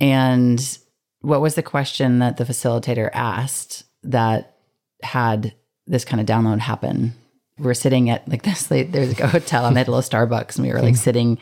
And 0.00 0.78
what 1.20 1.40
was 1.40 1.54
the 1.54 1.62
question 1.62 2.18
that 2.18 2.36
the 2.36 2.44
facilitator 2.44 3.10
asked 3.12 3.84
that 4.02 4.56
had 5.02 5.54
this 5.86 6.04
kind 6.04 6.20
of 6.20 6.26
download 6.26 6.60
happen? 6.60 7.14
We're 7.58 7.74
sitting 7.74 8.10
at 8.10 8.26
like 8.28 8.42
this, 8.44 8.70
like, 8.70 8.92
there's 8.92 9.08
like 9.08 9.20
a 9.20 9.28
hotel 9.28 9.66
and 9.66 9.76
they 9.76 9.80
had 9.80 9.88
a 9.88 9.92
little 9.92 10.08
Starbucks, 10.08 10.56
and 10.56 10.66
we 10.66 10.72
were 10.72 10.80
like 10.80 10.94
mm. 10.94 10.98
sitting. 10.98 11.38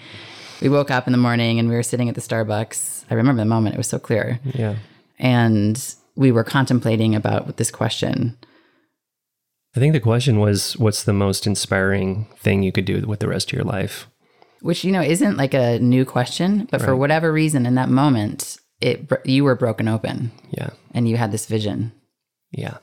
We 0.61 0.69
woke 0.69 0.91
up 0.91 1.07
in 1.07 1.13
the 1.13 1.19
morning 1.19 1.59
and 1.59 1.69
we 1.69 1.75
were 1.75 1.85
sitting 1.85 2.09
at 2.09 2.15
the 2.15 2.21
Starbucks. 2.21 3.05
I 3.11 3.15
remember 3.15 3.43
the 3.43 3.49
moment; 3.49 3.75
it 3.75 3.79
was 3.79 3.89
so 3.89 3.99
clear. 3.99 4.41
Yeah. 4.45 4.77
And 5.19 5.95
we 6.17 6.33
were 6.33 6.45
contemplating 6.45 7.15
about 7.15 7.57
this 7.57 7.71
question. 7.71 8.37
I 9.77 9.81
think 9.81 9.93
the 9.93 10.01
question 10.01 10.41
was 10.41 10.77
what's 10.77 11.05
the 11.05 11.13
most 11.13 11.47
inspiring 11.47 12.27
thing 12.37 12.63
you 12.63 12.73
could 12.73 12.85
do 12.85 13.01
with 13.07 13.21
the 13.21 13.29
rest 13.29 13.51
of 13.51 13.53
your 13.53 13.65
life? 13.65 14.09
which 14.61 14.85
you 14.85 14.93
know 14.93 15.03
isn't 15.03 15.37
like 15.37 15.55
a 15.55 15.79
new 15.79 16.05
question, 16.05 16.67
but 16.71 16.83
for 16.83 16.97
whatever 16.97 17.33
reason 17.33 17.67
in 17.67 17.75
that 17.77 17.89
moment, 17.89 18.59
it 18.81 19.11
you 19.25 19.45
were 19.45 19.55
broken 19.57 19.89
open 19.89 20.31
Yeah. 20.51 20.71
and 20.93 21.09
you 21.09 21.17
had 21.17 21.33
this 21.33 21.47
vision. 21.47 21.93
Yeah. 22.53 22.79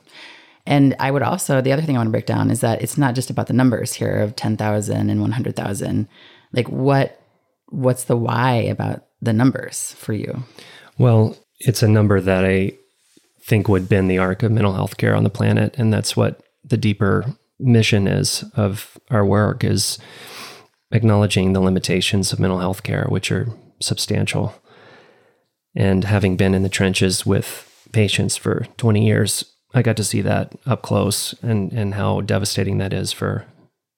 And 0.66 0.96
I 0.98 1.10
would 1.10 1.22
also 1.22 1.60
the 1.60 1.72
other 1.72 1.82
thing 1.82 1.96
I 1.96 1.98
want 2.00 2.08
to 2.08 2.12
break 2.12 2.26
down 2.26 2.50
is 2.50 2.60
that 2.60 2.82
it's 2.82 2.98
not 2.98 3.14
just 3.14 3.30
about 3.30 3.46
the 3.46 3.52
numbers 3.52 3.94
here 3.94 4.18
of 4.18 4.36
10,000 4.36 5.10
and 5.10 5.20
100,000. 5.20 6.08
Like 6.52 6.68
what 6.68 7.20
what's 7.70 8.04
the 8.04 8.16
why 8.16 8.52
about 8.54 9.04
the 9.20 9.32
numbers 9.32 9.92
for 9.94 10.12
you? 10.12 10.44
Well, 10.98 11.36
it's 11.60 11.82
a 11.82 11.88
number 11.88 12.20
that 12.20 12.44
I 12.44 12.72
think 13.42 13.68
would 13.68 13.88
bend 13.88 14.10
the 14.10 14.18
arc 14.18 14.42
of 14.42 14.52
mental 14.52 14.72
health 14.74 14.96
care 14.96 15.14
on 15.14 15.24
the 15.24 15.30
planet. 15.30 15.74
And 15.78 15.92
that's 15.92 16.16
what 16.16 16.42
the 16.64 16.76
deeper 16.76 17.24
mission 17.58 18.06
is 18.06 18.44
of 18.54 18.98
our 19.10 19.24
work 19.24 19.64
is 19.64 19.98
acknowledging 20.92 21.52
the 21.52 21.60
limitations 21.60 22.32
of 22.32 22.40
mental 22.40 22.58
health 22.58 22.82
care, 22.82 23.06
which 23.08 23.30
are 23.32 23.48
substantial. 23.80 24.54
And 25.76 26.04
having 26.04 26.36
been 26.36 26.54
in 26.54 26.62
the 26.62 26.68
trenches 26.68 27.26
with 27.26 27.70
patients 27.92 28.36
for 28.36 28.66
20 28.78 29.06
years, 29.06 29.44
I 29.74 29.82
got 29.82 29.96
to 29.98 30.04
see 30.04 30.22
that 30.22 30.52
up 30.64 30.82
close 30.82 31.34
and, 31.42 31.70
and 31.72 31.94
how 31.94 32.22
devastating 32.22 32.78
that 32.78 32.92
is 32.94 33.12
for 33.12 33.44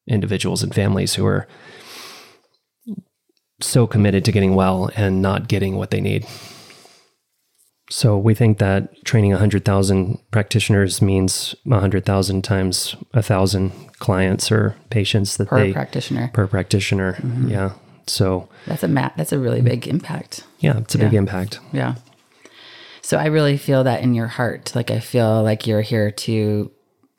individuals 0.09 0.63
and 0.63 0.75
families 0.75 1.15
who 1.15 1.25
are 1.27 1.47
so 3.61 3.87
committed 3.87 4.25
to 4.25 4.33
getting 4.33 4.55
well 4.55 4.91
and 4.97 5.23
not 5.23 5.49
getting 5.49 5.77
what 5.77 5.91
they 5.91 6.01
need. 6.01 6.27
So 7.91 8.19
we 8.19 8.35
think 8.35 8.59
that 8.59 9.05
training 9.05 9.31
100,000 9.31 10.19
practitioners 10.31 11.01
means 11.01 11.55
100,000 11.65 12.43
times 12.45 12.97
1,000 13.13 13.73
clients 13.99 14.53
or 14.53 14.77
patients 14.91 15.39
that 15.39 15.49
Per 15.49 15.59
they 15.59 15.73
practitioner. 15.73 16.31
per 16.35 16.47
practitioner. 16.47 17.15
Mm-hmm. 17.15 17.49
Yeah. 17.51 17.73
So 18.09 18.49
That's 18.67 18.83
a 18.83 18.89
mat 18.89 19.13
that's 19.17 19.33
a 19.33 19.39
really 19.39 19.61
big 19.61 19.87
impact. 19.87 20.45
yeah, 20.61 20.79
it's 20.79 20.95
a 20.95 20.99
big 20.99 21.15
impact. 21.15 21.61
Yeah. 21.73 21.95
So 23.03 23.17
I 23.17 23.27
really 23.27 23.57
feel 23.57 23.85
that 23.85 24.03
in 24.03 24.15
your 24.15 24.27
heart. 24.27 24.73
Like 24.75 24.91
I 24.91 25.01
feel 25.01 25.43
like 25.43 25.67
you're 25.67 25.81
here 25.83 26.11
to 26.11 26.71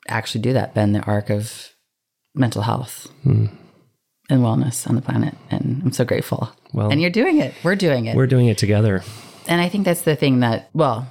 actually 0.08 0.42
do 0.42 0.52
that, 0.52 0.74
bend 0.74 0.94
the 0.94 1.00
arc 1.02 1.30
of 1.30 1.70
mental 2.34 2.62
health 2.62 3.08
Hmm. 3.22 3.46
and 4.28 4.42
wellness 4.42 4.88
on 4.88 4.94
the 4.94 5.02
planet. 5.02 5.34
And 5.50 5.82
I'm 5.84 5.92
so 5.92 6.04
grateful. 6.04 6.50
Well- 6.72 6.90
and 6.90 7.00
you're 7.00 7.10
doing 7.10 7.38
it. 7.38 7.54
We're 7.64 7.76
doing 7.76 8.06
it. 8.06 8.16
We're 8.16 8.26
doing 8.28 8.46
it 8.46 8.58
together. 8.58 9.02
and 9.48 9.60
I 9.60 9.68
think 9.68 9.84
that's 9.84 10.02
the 10.02 10.14
thing 10.16 10.40
that, 10.40 10.68
well, 10.74 11.08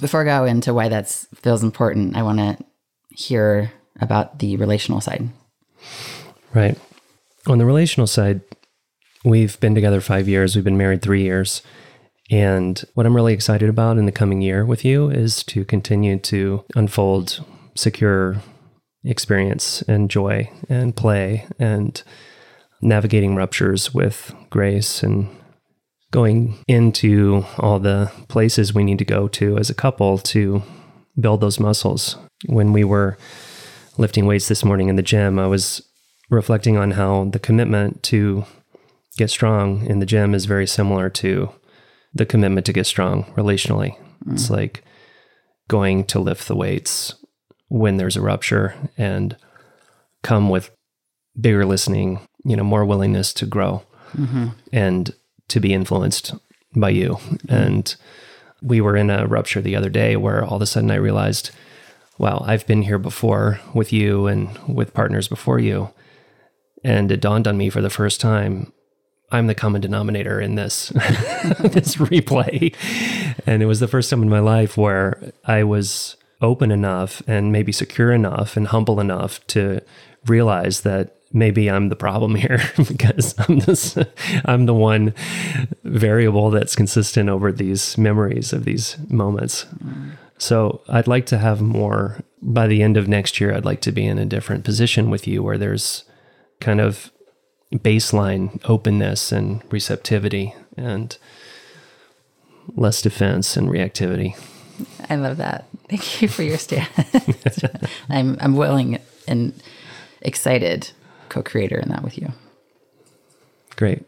before 0.00 0.20
I 0.22 0.24
go 0.24 0.44
into 0.44 0.74
why 0.74 0.88
that 0.88 1.08
feels 1.36 1.62
important, 1.62 2.16
I 2.16 2.22
want 2.22 2.38
to 2.38 2.58
hear 3.16 3.72
about 4.00 4.38
the 4.40 4.56
relational 4.56 5.00
side. 5.00 5.28
Right. 6.54 6.78
On 7.46 7.58
the 7.58 7.64
relational 7.64 8.06
side, 8.06 8.40
we've 9.24 9.58
been 9.60 9.74
together 9.74 10.00
five 10.00 10.28
years. 10.28 10.54
We've 10.54 10.64
been 10.64 10.78
married 10.78 11.02
three 11.02 11.22
years. 11.22 11.62
And 12.30 12.82
what 12.94 13.06
I'm 13.06 13.16
really 13.16 13.34
excited 13.34 13.68
about 13.68 13.98
in 13.98 14.06
the 14.06 14.12
coming 14.12 14.40
year 14.40 14.64
with 14.64 14.84
you 14.84 15.10
is 15.10 15.42
to 15.44 15.64
continue 15.64 16.18
to 16.20 16.64
unfold 16.76 17.44
secure 17.74 18.40
experience 19.04 19.82
and 19.82 20.10
joy 20.10 20.50
and 20.68 20.94
play 20.94 21.46
and 21.58 22.02
navigating 22.82 23.34
ruptures 23.34 23.92
with 23.92 24.34
grace 24.48 25.02
and 25.02 25.28
going 26.12 26.62
into 26.66 27.44
all 27.58 27.78
the 27.78 28.10
places 28.28 28.74
we 28.74 28.84
need 28.84 28.98
to 28.98 29.04
go 29.04 29.28
to 29.28 29.56
as 29.58 29.70
a 29.70 29.74
couple 29.74 30.18
to 30.18 30.62
build 31.18 31.40
those 31.40 31.60
muscles. 31.60 32.16
When 32.46 32.72
we 32.72 32.84
were 32.84 33.18
lifting 33.98 34.26
weights 34.26 34.48
this 34.48 34.64
morning 34.64 34.88
in 34.88 34.96
the 34.96 35.02
gym, 35.02 35.38
I 35.38 35.46
was 35.46 35.82
reflecting 36.30 36.76
on 36.76 36.92
how 36.92 37.24
the 37.24 37.38
commitment 37.38 38.02
to 38.04 38.44
get 39.20 39.30
strong 39.30 39.84
in 39.84 39.98
the 39.98 40.06
gym 40.06 40.34
is 40.34 40.46
very 40.46 40.66
similar 40.66 41.10
to 41.10 41.50
the 42.14 42.24
commitment 42.24 42.64
to 42.64 42.72
get 42.72 42.86
strong 42.86 43.24
relationally. 43.36 43.94
It's 44.32 44.46
mm. 44.46 44.56
like 44.56 44.82
going 45.68 46.04
to 46.04 46.18
lift 46.18 46.48
the 46.48 46.56
weights 46.56 47.14
when 47.68 47.98
there's 47.98 48.16
a 48.16 48.22
rupture 48.22 48.74
and 48.96 49.36
come 50.22 50.48
with 50.48 50.70
bigger 51.38 51.66
listening, 51.66 52.26
you 52.44 52.56
know, 52.56 52.64
more 52.64 52.86
willingness 52.86 53.34
to 53.34 53.44
grow 53.46 53.82
mm-hmm. 54.16 54.48
and 54.72 55.14
to 55.48 55.60
be 55.60 55.74
influenced 55.74 56.34
by 56.74 56.88
you. 56.88 57.10
Mm-hmm. 57.10 57.54
And 57.54 57.96
we 58.62 58.80
were 58.80 58.96
in 58.96 59.10
a 59.10 59.26
rupture 59.26 59.60
the 59.60 59.76
other 59.76 59.90
day 59.90 60.16
where 60.16 60.42
all 60.42 60.56
of 60.56 60.62
a 60.62 60.66
sudden 60.66 60.90
I 60.90 60.96
realized, 60.96 61.50
wow, 62.16 62.42
I've 62.46 62.66
been 62.66 62.82
here 62.82 62.98
before 62.98 63.60
with 63.74 63.92
you 63.92 64.26
and 64.26 64.58
with 64.66 64.94
partners 64.94 65.28
before 65.28 65.58
you. 65.58 65.90
And 66.82 67.12
it 67.12 67.20
dawned 67.20 67.46
on 67.46 67.58
me 67.58 67.68
for 67.68 67.82
the 67.82 67.90
first 67.90 68.18
time, 68.18 68.72
I'm 69.32 69.46
the 69.46 69.54
common 69.54 69.80
denominator 69.80 70.40
in 70.40 70.54
this 70.56 70.88
this 70.88 71.96
replay. 71.96 72.74
And 73.46 73.62
it 73.62 73.66
was 73.66 73.80
the 73.80 73.88
first 73.88 74.10
time 74.10 74.22
in 74.22 74.28
my 74.28 74.40
life 74.40 74.76
where 74.76 75.32
I 75.44 75.62
was 75.64 76.16
open 76.40 76.70
enough 76.70 77.22
and 77.26 77.52
maybe 77.52 77.72
secure 77.72 78.12
enough 78.12 78.56
and 78.56 78.68
humble 78.68 78.98
enough 78.98 79.46
to 79.48 79.82
realize 80.26 80.80
that 80.82 81.16
maybe 81.32 81.70
I'm 81.70 81.88
the 81.88 81.96
problem 81.96 82.34
here 82.34 82.60
because 82.88 83.34
I'm 83.38 83.60
this 83.60 83.96
I'm 84.44 84.66
the 84.66 84.74
one 84.74 85.14
variable 85.84 86.50
that's 86.50 86.74
consistent 86.74 87.28
over 87.28 87.52
these 87.52 87.96
memories 87.96 88.52
of 88.52 88.64
these 88.64 88.96
moments. 89.08 89.66
So 90.38 90.80
I'd 90.88 91.06
like 91.06 91.26
to 91.26 91.38
have 91.38 91.60
more 91.60 92.20
by 92.42 92.66
the 92.66 92.82
end 92.82 92.96
of 92.96 93.06
next 93.06 93.40
year 93.40 93.54
I'd 93.54 93.66
like 93.66 93.82
to 93.82 93.92
be 93.92 94.06
in 94.06 94.18
a 94.18 94.24
different 94.24 94.64
position 94.64 95.10
with 95.10 95.26
you 95.28 95.42
where 95.42 95.58
there's 95.58 96.04
kind 96.60 96.80
of 96.80 97.12
baseline 97.72 98.60
openness 98.68 99.32
and 99.32 99.62
receptivity 99.70 100.54
and 100.76 101.16
less 102.74 103.02
defense 103.02 103.56
and 103.56 103.68
reactivity. 103.68 104.36
I 105.08 105.16
love 105.16 105.36
that. 105.38 105.66
Thank 105.88 106.22
you 106.22 106.28
for 106.28 106.42
your 106.42 106.58
stand. 106.58 106.88
I'm 108.08 108.36
I'm 108.40 108.56
willing 108.56 108.98
and 109.26 109.52
excited 110.22 110.90
co-creator 111.28 111.78
in 111.78 111.88
that 111.90 112.02
with 112.02 112.18
you. 112.18 112.32
Great. 113.76 114.04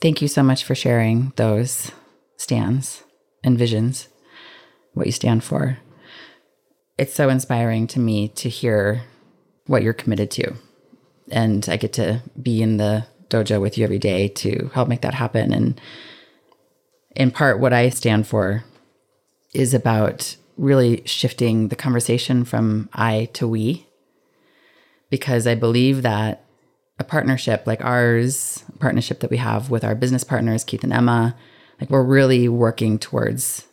Thank 0.00 0.22
you 0.22 0.28
so 0.28 0.42
much 0.42 0.64
for 0.64 0.74
sharing 0.74 1.32
those 1.36 1.90
stands 2.36 3.02
and 3.42 3.58
visions, 3.58 4.08
what 4.92 5.06
you 5.06 5.12
stand 5.12 5.44
for. 5.44 5.78
It's 6.96 7.14
so 7.14 7.28
inspiring 7.28 7.86
to 7.88 7.98
me 7.98 8.28
to 8.28 8.48
hear 8.48 9.02
what 9.66 9.82
you're 9.82 9.92
committed 9.92 10.30
to. 10.32 10.54
And 11.30 11.66
I 11.68 11.76
get 11.76 11.92
to 11.94 12.22
be 12.40 12.62
in 12.62 12.76
the 12.76 13.06
dojo 13.28 13.60
with 13.60 13.78
you 13.78 13.84
every 13.84 13.98
day 13.98 14.28
to 14.28 14.70
help 14.74 14.88
make 14.88 15.00
that 15.00 15.14
happen. 15.14 15.52
And 15.52 15.80
in 17.16 17.30
part, 17.30 17.58
what 17.60 17.72
I 17.72 17.88
stand 17.88 18.26
for 18.26 18.64
is 19.52 19.72
about 19.72 20.36
really 20.56 21.02
shifting 21.06 21.68
the 21.68 21.76
conversation 21.76 22.44
from 22.44 22.88
I 22.92 23.28
to 23.34 23.48
we, 23.48 23.86
because 25.10 25.46
I 25.46 25.54
believe 25.54 26.02
that 26.02 26.44
a 26.98 27.04
partnership 27.04 27.66
like 27.66 27.84
ours, 27.84 28.64
partnership 28.78 29.20
that 29.20 29.30
we 29.30 29.38
have 29.38 29.70
with 29.70 29.84
our 29.84 29.94
business 29.94 30.24
partners, 30.24 30.64
Keith 30.64 30.84
and 30.84 30.92
Emma, 30.92 31.34
like 31.80 31.90
we're 31.90 32.04
really 32.04 32.48
working 32.48 32.98
towards 32.98 33.66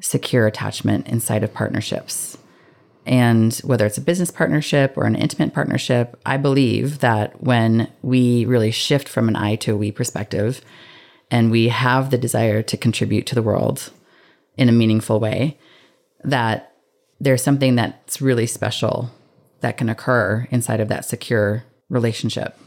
secure 0.00 0.46
attachment 0.46 1.08
inside 1.08 1.42
of 1.42 1.52
partnerships. 1.52 2.38
And 3.08 3.54
whether 3.64 3.86
it's 3.86 3.96
a 3.96 4.02
business 4.02 4.30
partnership 4.30 4.92
or 4.94 5.06
an 5.06 5.14
intimate 5.14 5.54
partnership, 5.54 6.20
I 6.26 6.36
believe 6.36 6.98
that 6.98 7.42
when 7.42 7.90
we 8.02 8.44
really 8.44 8.70
shift 8.70 9.08
from 9.08 9.28
an 9.28 9.34
I 9.34 9.56
to 9.56 9.72
a 9.72 9.76
we 9.76 9.90
perspective 9.90 10.60
and 11.30 11.50
we 11.50 11.68
have 11.68 12.10
the 12.10 12.18
desire 12.18 12.62
to 12.62 12.76
contribute 12.76 13.24
to 13.26 13.34
the 13.34 13.42
world 13.42 13.90
in 14.58 14.68
a 14.68 14.72
meaningful 14.72 15.20
way, 15.20 15.56
that 16.22 16.74
there's 17.18 17.42
something 17.42 17.76
that's 17.76 18.20
really 18.20 18.46
special 18.46 19.10
that 19.60 19.78
can 19.78 19.88
occur 19.88 20.46
inside 20.50 20.80
of 20.80 20.88
that 20.88 21.06
secure 21.06 21.64
relationship, 21.88 22.58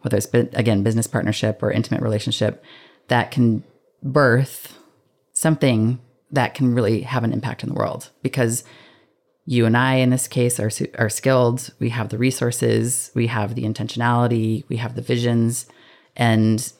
whether 0.00 0.16
it's, 0.16 0.28
again, 0.32 0.84
business 0.84 1.06
partnership 1.06 1.62
or 1.62 1.70
intimate 1.70 2.00
relationship, 2.00 2.64
that 3.08 3.30
can 3.30 3.62
birth 4.02 4.78
something 5.34 6.00
that 6.30 6.54
can 6.54 6.74
really 6.74 7.02
have 7.02 7.24
an 7.24 7.32
impact 7.34 7.62
in 7.62 7.68
the 7.68 7.74
world. 7.74 8.08
Because 8.22 8.64
you 9.46 9.64
and 9.64 9.76
I, 9.76 9.94
in 9.94 10.10
this 10.10 10.28
case, 10.28 10.58
are, 10.58 10.70
are 10.98 11.08
skilled. 11.08 11.70
We 11.78 11.90
have 11.90 12.08
the 12.08 12.18
resources, 12.18 13.12
we 13.14 13.28
have 13.28 13.54
the 13.54 13.62
intentionality, 13.62 14.64
we 14.68 14.76
have 14.76 14.96
the 14.96 15.02
visions, 15.02 15.66
and 16.16 16.72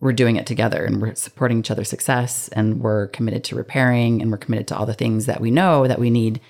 we're 0.00 0.12
doing 0.12 0.36
it 0.36 0.46
together 0.46 0.84
and 0.84 1.00
we're 1.00 1.14
supporting 1.14 1.58
each 1.58 1.70
other's 1.70 1.88
success 1.88 2.48
and 2.48 2.80
we're 2.80 3.06
committed 3.08 3.42
to 3.44 3.56
repairing 3.56 4.20
and 4.20 4.30
we're 4.30 4.36
committed 4.36 4.68
to 4.68 4.76
all 4.76 4.84
the 4.84 4.92
things 4.92 5.26
that 5.26 5.40
we 5.40 5.50
know 5.50 5.86
that 5.86 5.98
we 5.98 6.10
need 6.10 6.40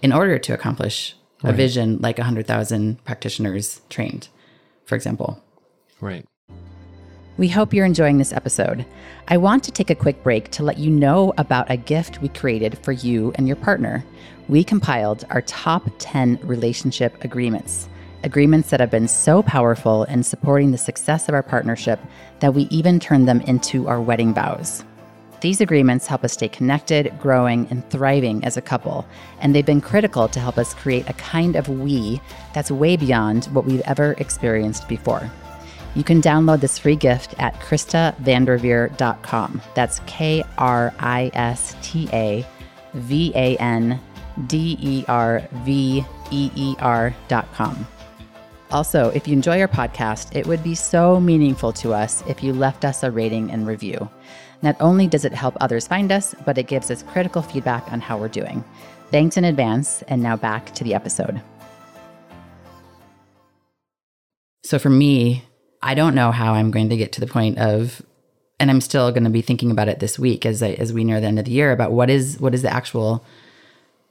in 0.00 0.12
order 0.12 0.38
to 0.38 0.54
accomplish 0.54 1.16
right. 1.42 1.52
a 1.52 1.56
vision 1.56 1.98
like 2.00 2.18
100,000 2.18 3.04
practitioners 3.04 3.80
trained, 3.88 4.28
for 4.84 4.94
example. 4.94 5.42
Right. 6.00 6.24
We 7.36 7.48
hope 7.48 7.72
you're 7.72 7.86
enjoying 7.86 8.18
this 8.18 8.32
episode. 8.32 8.84
I 9.28 9.36
want 9.36 9.64
to 9.64 9.70
take 9.70 9.88
a 9.88 9.94
quick 9.94 10.22
break 10.22 10.50
to 10.50 10.62
let 10.62 10.78
you 10.78 10.90
know 10.90 11.32
about 11.38 11.70
a 11.70 11.76
gift 11.76 12.20
we 12.20 12.28
created 12.28 12.76
for 12.78 12.92
you 12.92 13.32
and 13.36 13.46
your 13.46 13.56
partner. 13.56 14.04
We 14.48 14.64
compiled 14.64 15.24
our 15.30 15.40
top 15.42 15.88
10 15.98 16.40
relationship 16.42 17.22
agreements, 17.24 17.88
agreements 18.24 18.70
that 18.70 18.80
have 18.80 18.90
been 18.90 19.08
so 19.08 19.42
powerful 19.42 20.04
in 20.04 20.22
supporting 20.22 20.72
the 20.72 20.78
success 20.78 21.28
of 21.28 21.34
our 21.34 21.42
partnership 21.42 22.00
that 22.40 22.52
we 22.52 22.62
even 22.64 23.00
turned 23.00 23.28
them 23.28 23.40
into 23.42 23.88
our 23.88 24.02
wedding 24.02 24.34
vows. 24.34 24.84
These 25.40 25.62
agreements 25.62 26.06
help 26.06 26.24
us 26.24 26.34
stay 26.34 26.48
connected, 26.48 27.18
growing, 27.18 27.66
and 27.70 27.88
thriving 27.88 28.44
as 28.44 28.58
a 28.58 28.62
couple, 28.62 29.06
and 29.40 29.54
they've 29.54 29.64
been 29.64 29.80
critical 29.80 30.28
to 30.28 30.40
help 30.40 30.58
us 30.58 30.74
create 30.74 31.08
a 31.08 31.14
kind 31.14 31.56
of 31.56 31.68
we 31.68 32.20
that's 32.52 32.70
way 32.70 32.96
beyond 32.96 33.46
what 33.46 33.64
we've 33.64 33.80
ever 33.86 34.12
experienced 34.18 34.86
before. 34.86 35.30
You 35.94 36.04
can 36.04 36.22
download 36.22 36.60
this 36.60 36.78
free 36.78 36.96
gift 36.96 37.34
at 37.38 37.54
KristaVanderveer.com. 37.54 39.62
That's 39.74 40.00
K 40.06 40.44
R 40.58 40.94
I 40.98 41.30
S 41.34 41.76
T 41.82 42.08
A 42.12 42.46
V 42.94 43.32
A 43.34 43.56
N 43.56 44.00
D 44.46 44.78
E 44.80 45.04
R 45.08 45.42
V 45.64 46.04
E 46.30 46.50
E 46.54 46.76
R.com. 46.78 47.86
Also, 48.70 49.08
if 49.10 49.26
you 49.26 49.32
enjoy 49.32 49.60
our 49.60 49.66
podcast, 49.66 50.36
it 50.36 50.46
would 50.46 50.62
be 50.62 50.76
so 50.76 51.18
meaningful 51.18 51.72
to 51.72 51.92
us 51.92 52.22
if 52.28 52.40
you 52.40 52.52
left 52.52 52.84
us 52.84 53.02
a 53.02 53.10
rating 53.10 53.50
and 53.50 53.66
review. 53.66 54.08
Not 54.62 54.76
only 54.78 55.08
does 55.08 55.24
it 55.24 55.32
help 55.32 55.56
others 55.60 55.88
find 55.88 56.12
us, 56.12 56.36
but 56.44 56.56
it 56.56 56.68
gives 56.68 56.88
us 56.90 57.02
critical 57.02 57.42
feedback 57.42 57.92
on 57.92 58.00
how 58.00 58.16
we're 58.16 58.28
doing. 58.28 58.62
Thanks 59.10 59.36
in 59.36 59.44
advance, 59.44 60.02
and 60.02 60.22
now 60.22 60.36
back 60.36 60.72
to 60.74 60.84
the 60.84 60.94
episode. 60.94 61.42
So, 64.62 64.78
for 64.78 64.90
me, 64.90 65.42
I 65.82 65.94
don't 65.94 66.14
know 66.14 66.30
how 66.30 66.54
I'm 66.54 66.70
going 66.70 66.90
to 66.90 66.96
get 66.96 67.12
to 67.12 67.20
the 67.20 67.26
point 67.26 67.58
of 67.58 68.02
and 68.60 68.70
I'm 68.70 68.82
still 68.82 69.10
going 69.10 69.24
to 69.24 69.30
be 69.30 69.40
thinking 69.40 69.70
about 69.70 69.88
it 69.88 70.00
this 70.00 70.18
week 70.18 70.44
as 70.44 70.62
I, 70.62 70.72
as 70.72 70.92
we 70.92 71.02
near 71.02 71.18
the 71.18 71.26
end 71.26 71.38
of 71.38 71.46
the 71.46 71.50
year 71.50 71.72
about 71.72 71.92
what 71.92 72.10
is 72.10 72.38
what 72.38 72.54
is 72.54 72.62
the 72.62 72.72
actual 72.72 73.24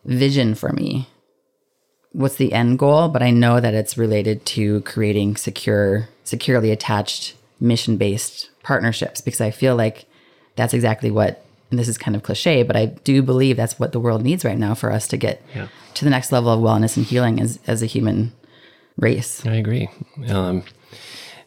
vision 0.05 0.55
for 0.55 0.73
me. 0.73 1.07
What's 2.11 2.35
the 2.35 2.51
end 2.51 2.79
goal? 2.79 3.07
But 3.09 3.21
I 3.21 3.29
know 3.29 3.59
that 3.59 3.75
it's 3.75 3.97
related 3.97 4.43
to 4.47 4.81
creating 4.81 5.37
secure, 5.37 6.09
securely 6.23 6.71
attached, 6.71 7.35
mission 7.59 7.97
based 7.97 8.49
partnerships 8.63 9.21
because 9.21 9.39
I 9.39 9.51
feel 9.51 9.75
like 9.75 10.05
that's 10.55 10.73
exactly 10.73 11.11
what. 11.11 11.45
And 11.69 11.77
this 11.77 11.87
is 11.87 11.99
kind 11.99 12.15
of 12.15 12.23
cliche, 12.23 12.63
but 12.63 12.75
I 12.75 12.87
do 12.87 13.21
believe 13.21 13.55
that's 13.55 13.77
what 13.77 13.91
the 13.91 13.99
world 13.99 14.23
needs 14.23 14.43
right 14.43 14.57
now 14.57 14.73
for 14.73 14.91
us 14.91 15.07
to 15.09 15.17
get 15.17 15.39
yeah. 15.53 15.67
to 15.93 16.03
the 16.03 16.09
next 16.09 16.31
level 16.31 16.51
of 16.51 16.59
wellness 16.59 16.97
and 16.97 17.05
healing 17.05 17.39
as 17.39 17.59
as 17.67 17.83
a 17.83 17.85
human 17.85 18.33
race. 18.97 19.45
I 19.45 19.53
agree. 19.53 19.87
Um, 20.27 20.63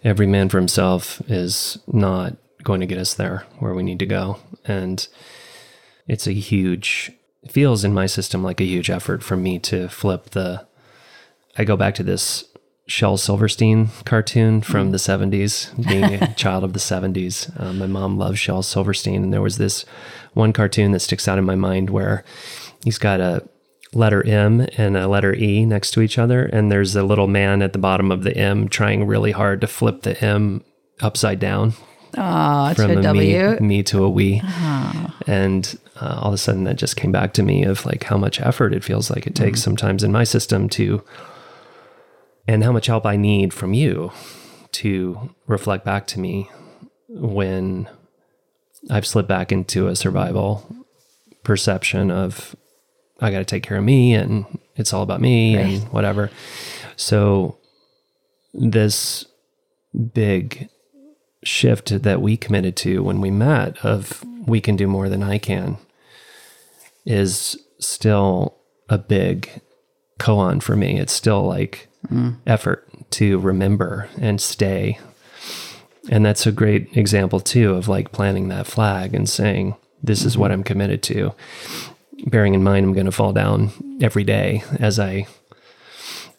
every 0.05 0.27
man 0.27 0.49
for 0.49 0.59
himself 0.59 1.21
is 1.29 1.79
not 1.87 2.37
going 2.63 2.81
to 2.81 2.87
get 2.87 2.99
us 2.99 3.15
there 3.15 3.45
where 3.59 3.75
we 3.75 3.83
need 3.83 3.99
to 3.99 4.07
go. 4.07 4.39
And 4.65 5.07
it's 6.07 6.27
a 6.27 6.33
huge, 6.33 7.13
it 7.43 7.51
feels 7.51 7.85
in 7.85 7.95
my 7.95 8.07
system 8.07 8.43
like 8.43 8.61
a 8.61 8.65
huge 8.65 8.91
effort 8.91 9.23
for 9.23 9.37
me 9.37 9.59
to 9.61 9.89
flip 9.89 10.31
the. 10.31 10.67
I 11.57 11.65
go 11.65 11.77
back 11.77 11.95
to 11.97 12.03
this 12.03 12.45
Shel 12.87 13.17
Silverstein 13.17 13.89
cartoon 14.05 14.63
from 14.63 14.91
the 14.91 14.99
70s, 14.99 15.87
being 15.87 16.05
a 16.05 16.35
child 16.37 16.65
of 16.65 16.73
the 16.73 16.79
70s. 16.79 17.61
Um, 17.61 17.79
my 17.79 17.87
mom 17.87 18.19
loves 18.19 18.39
Shel 18.39 18.63
Silverstein, 18.63 19.23
and 19.23 19.33
there 19.33 19.43
was 19.43 19.59
this 19.59 19.85
one 20.33 20.53
cartoon 20.53 20.93
that 20.93 21.01
sticks 21.01 21.29
out 21.29 21.39
in 21.39 21.45
my 21.45 21.55
mind 21.55 21.91
where 21.91 22.25
he's 22.85 22.99
got 22.99 23.21
a 23.21 23.47
letter 23.95 24.27
M 24.27 24.67
and 24.77 24.97
a 24.97 25.09
letter 25.09 25.35
E 25.35 25.65
next 25.67 25.91
to 25.93 26.01
each 26.01 26.19
other. 26.19 26.45
And 26.45 26.71
there's 26.71 26.97
a 26.97 27.03
little 27.03 27.29
man 27.29 27.63
at 27.63 27.73
the 27.73 27.79
bottom 27.79 28.11
of 28.11 28.23
the 28.23 28.37
M 28.37 28.69
trying 28.69 29.07
really 29.07 29.33
hard 29.33 29.61
to 29.61 29.67
flip 29.67 30.03
the 30.03 30.23
M 30.25 30.65
upside 31.01 31.39
down. 31.39 31.75
Oh, 32.17 32.75
from 32.75 32.91
a, 32.91 33.11
a 33.11 33.15
me, 33.15 33.59
me 33.61 33.83
to 33.85 34.05
a 34.05 34.11
we. 34.11 34.43
Oh. 34.45 35.15
And 35.27 35.79
uh, 36.01 36.19
all 36.21 36.29
of 36.29 36.35
a 36.35 36.39
sudden 36.39 36.65
that 36.65 36.77
just 36.77 36.97
came 36.97 37.13
back 37.13 37.33
to 37.35 37.43
me 37.43 37.65
of 37.65 37.87
like 37.87 38.05
how 38.05 38.19
much 38.19 38.41
effort 38.41 38.75
it 38.75 38.85
feels 38.85 39.11
like 39.11 39.27
it 39.27 39.35
takes 39.35 39.61
mm. 39.61 39.65
sometimes 39.65 40.03
in 40.05 40.13
my 40.13 40.25
system 40.25 40.69
to, 40.71 41.03
and 42.47 42.65
how 42.65 42.73
much 42.73 42.87
help 42.87 43.07
I 43.07 43.17
need 43.17 43.55
from 43.55 43.73
you 43.73 44.13
to 44.73 45.31
reflect 45.47 45.85
back 45.85 46.07
to 46.09 46.21
me 46.21 46.51
when 47.09 47.89
I've 48.91 49.07
slipped 49.07 49.29
back 49.29 49.53
into 49.53 49.89
a 49.89 49.97
survival 49.97 50.67
perception 51.45 52.11
of 52.11 52.55
I 53.23 53.31
got 53.31 53.39
to 53.39 53.45
take 53.45 53.63
care 53.63 53.79
of 53.79 53.85
me 53.85 54.15
and 54.15 54.45
it's 54.75 54.93
all 54.93 55.03
about 55.03 55.21
me 55.21 55.57
right. 55.57 55.65
and 55.65 55.83
whatever. 55.93 56.31
So 56.97 57.57
this 58.53 59.25
big 60.13 60.69
shift 61.45 62.03
that 62.03 62.21
we 62.21 62.37
committed 62.37 62.77
to 62.77 63.03
when 63.03 63.21
we 63.21 63.31
met 63.31 63.83
of 63.85 64.25
we 64.47 64.61
can 64.61 64.77
do 64.77 64.87
more 64.87 65.09
than 65.09 65.23
I 65.23 65.39
can 65.39 65.77
is 67.05 67.57
still 67.79 68.57
a 68.89 68.99
big 68.99 69.63
koan 70.19 70.63
for 70.63 70.77
me. 70.77 70.99
It's 70.99 71.13
still 71.13 71.43
like 71.47 71.89
mm. 72.09 72.37
effort 72.47 72.89
to 73.13 73.39
remember 73.39 74.09
and 74.21 74.41
stay. 74.41 74.99
And 76.11 76.27
that's 76.27 76.47
a 76.47 76.53
great 76.53 76.97
example 76.97 77.39
too 77.39 77.75
of 77.75 77.89
like 77.89 78.13
planting 78.13 78.49
that 78.49 78.67
flag 78.67 79.15
and 79.15 79.29
saying, 79.29 79.77
this 80.03 80.21
mm-hmm. 80.21 80.29
is 80.29 80.39
what 80.39 80.51
mm-hmm. 80.51 80.61
I'm 80.61 80.65
committed 80.65 81.03
to 81.05 81.35
bearing 82.27 82.55
in 82.55 82.63
mind 82.63 82.87
I'm 82.87 82.93
going 82.93 83.07
to 83.07 83.13
fall 83.13 83.33
down 83.33 83.71
every 84.01 84.25
day 84.25 84.63
as 84.79 84.99
I 84.99 85.27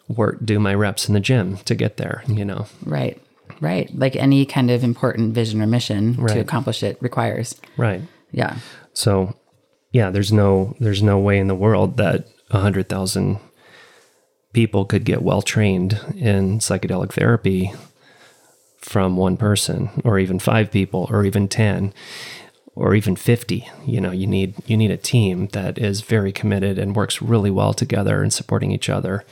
work, 0.08 0.38
do 0.44 0.58
my 0.58 0.74
reps 0.74 1.08
in 1.08 1.14
the 1.14 1.20
gym 1.20 1.56
to 1.58 1.74
get 1.74 1.96
there, 1.96 2.24
you 2.28 2.44
know? 2.44 2.66
Right. 2.84 3.20
Right. 3.60 3.90
Like 3.96 4.16
any 4.16 4.46
kind 4.46 4.70
of 4.70 4.84
important 4.84 5.34
vision 5.34 5.62
or 5.62 5.66
mission 5.66 6.14
right. 6.14 6.34
to 6.34 6.40
accomplish 6.40 6.82
it 6.82 6.98
requires. 7.00 7.60
Right. 7.76 8.02
Yeah. 8.32 8.56
So 8.92 9.34
yeah, 9.92 10.10
there's 10.10 10.32
no, 10.32 10.76
there's 10.80 11.02
no 11.02 11.18
way 11.18 11.38
in 11.38 11.48
the 11.48 11.54
world 11.54 11.96
that 11.98 12.26
a 12.50 12.58
hundred 12.58 12.88
thousand 12.88 13.38
people 14.52 14.84
could 14.84 15.04
get 15.04 15.22
well 15.22 15.42
trained 15.42 16.00
in 16.16 16.58
psychedelic 16.58 17.12
therapy 17.12 17.72
from 18.78 19.16
one 19.16 19.36
person 19.36 19.90
or 20.04 20.18
even 20.18 20.38
five 20.38 20.70
people 20.70 21.08
or 21.10 21.24
even 21.24 21.48
10 21.48 21.92
or 22.76 22.94
even 22.94 23.16
50 23.16 23.68
you 23.86 24.00
know 24.00 24.10
you 24.10 24.26
need 24.26 24.54
you 24.66 24.76
need 24.76 24.90
a 24.90 24.96
team 24.96 25.48
that 25.48 25.78
is 25.78 26.00
very 26.00 26.32
committed 26.32 26.78
and 26.78 26.96
works 26.96 27.22
really 27.22 27.50
well 27.50 27.72
together 27.72 28.22
and 28.22 28.32
supporting 28.32 28.70
each 28.70 28.88
other 28.88 29.24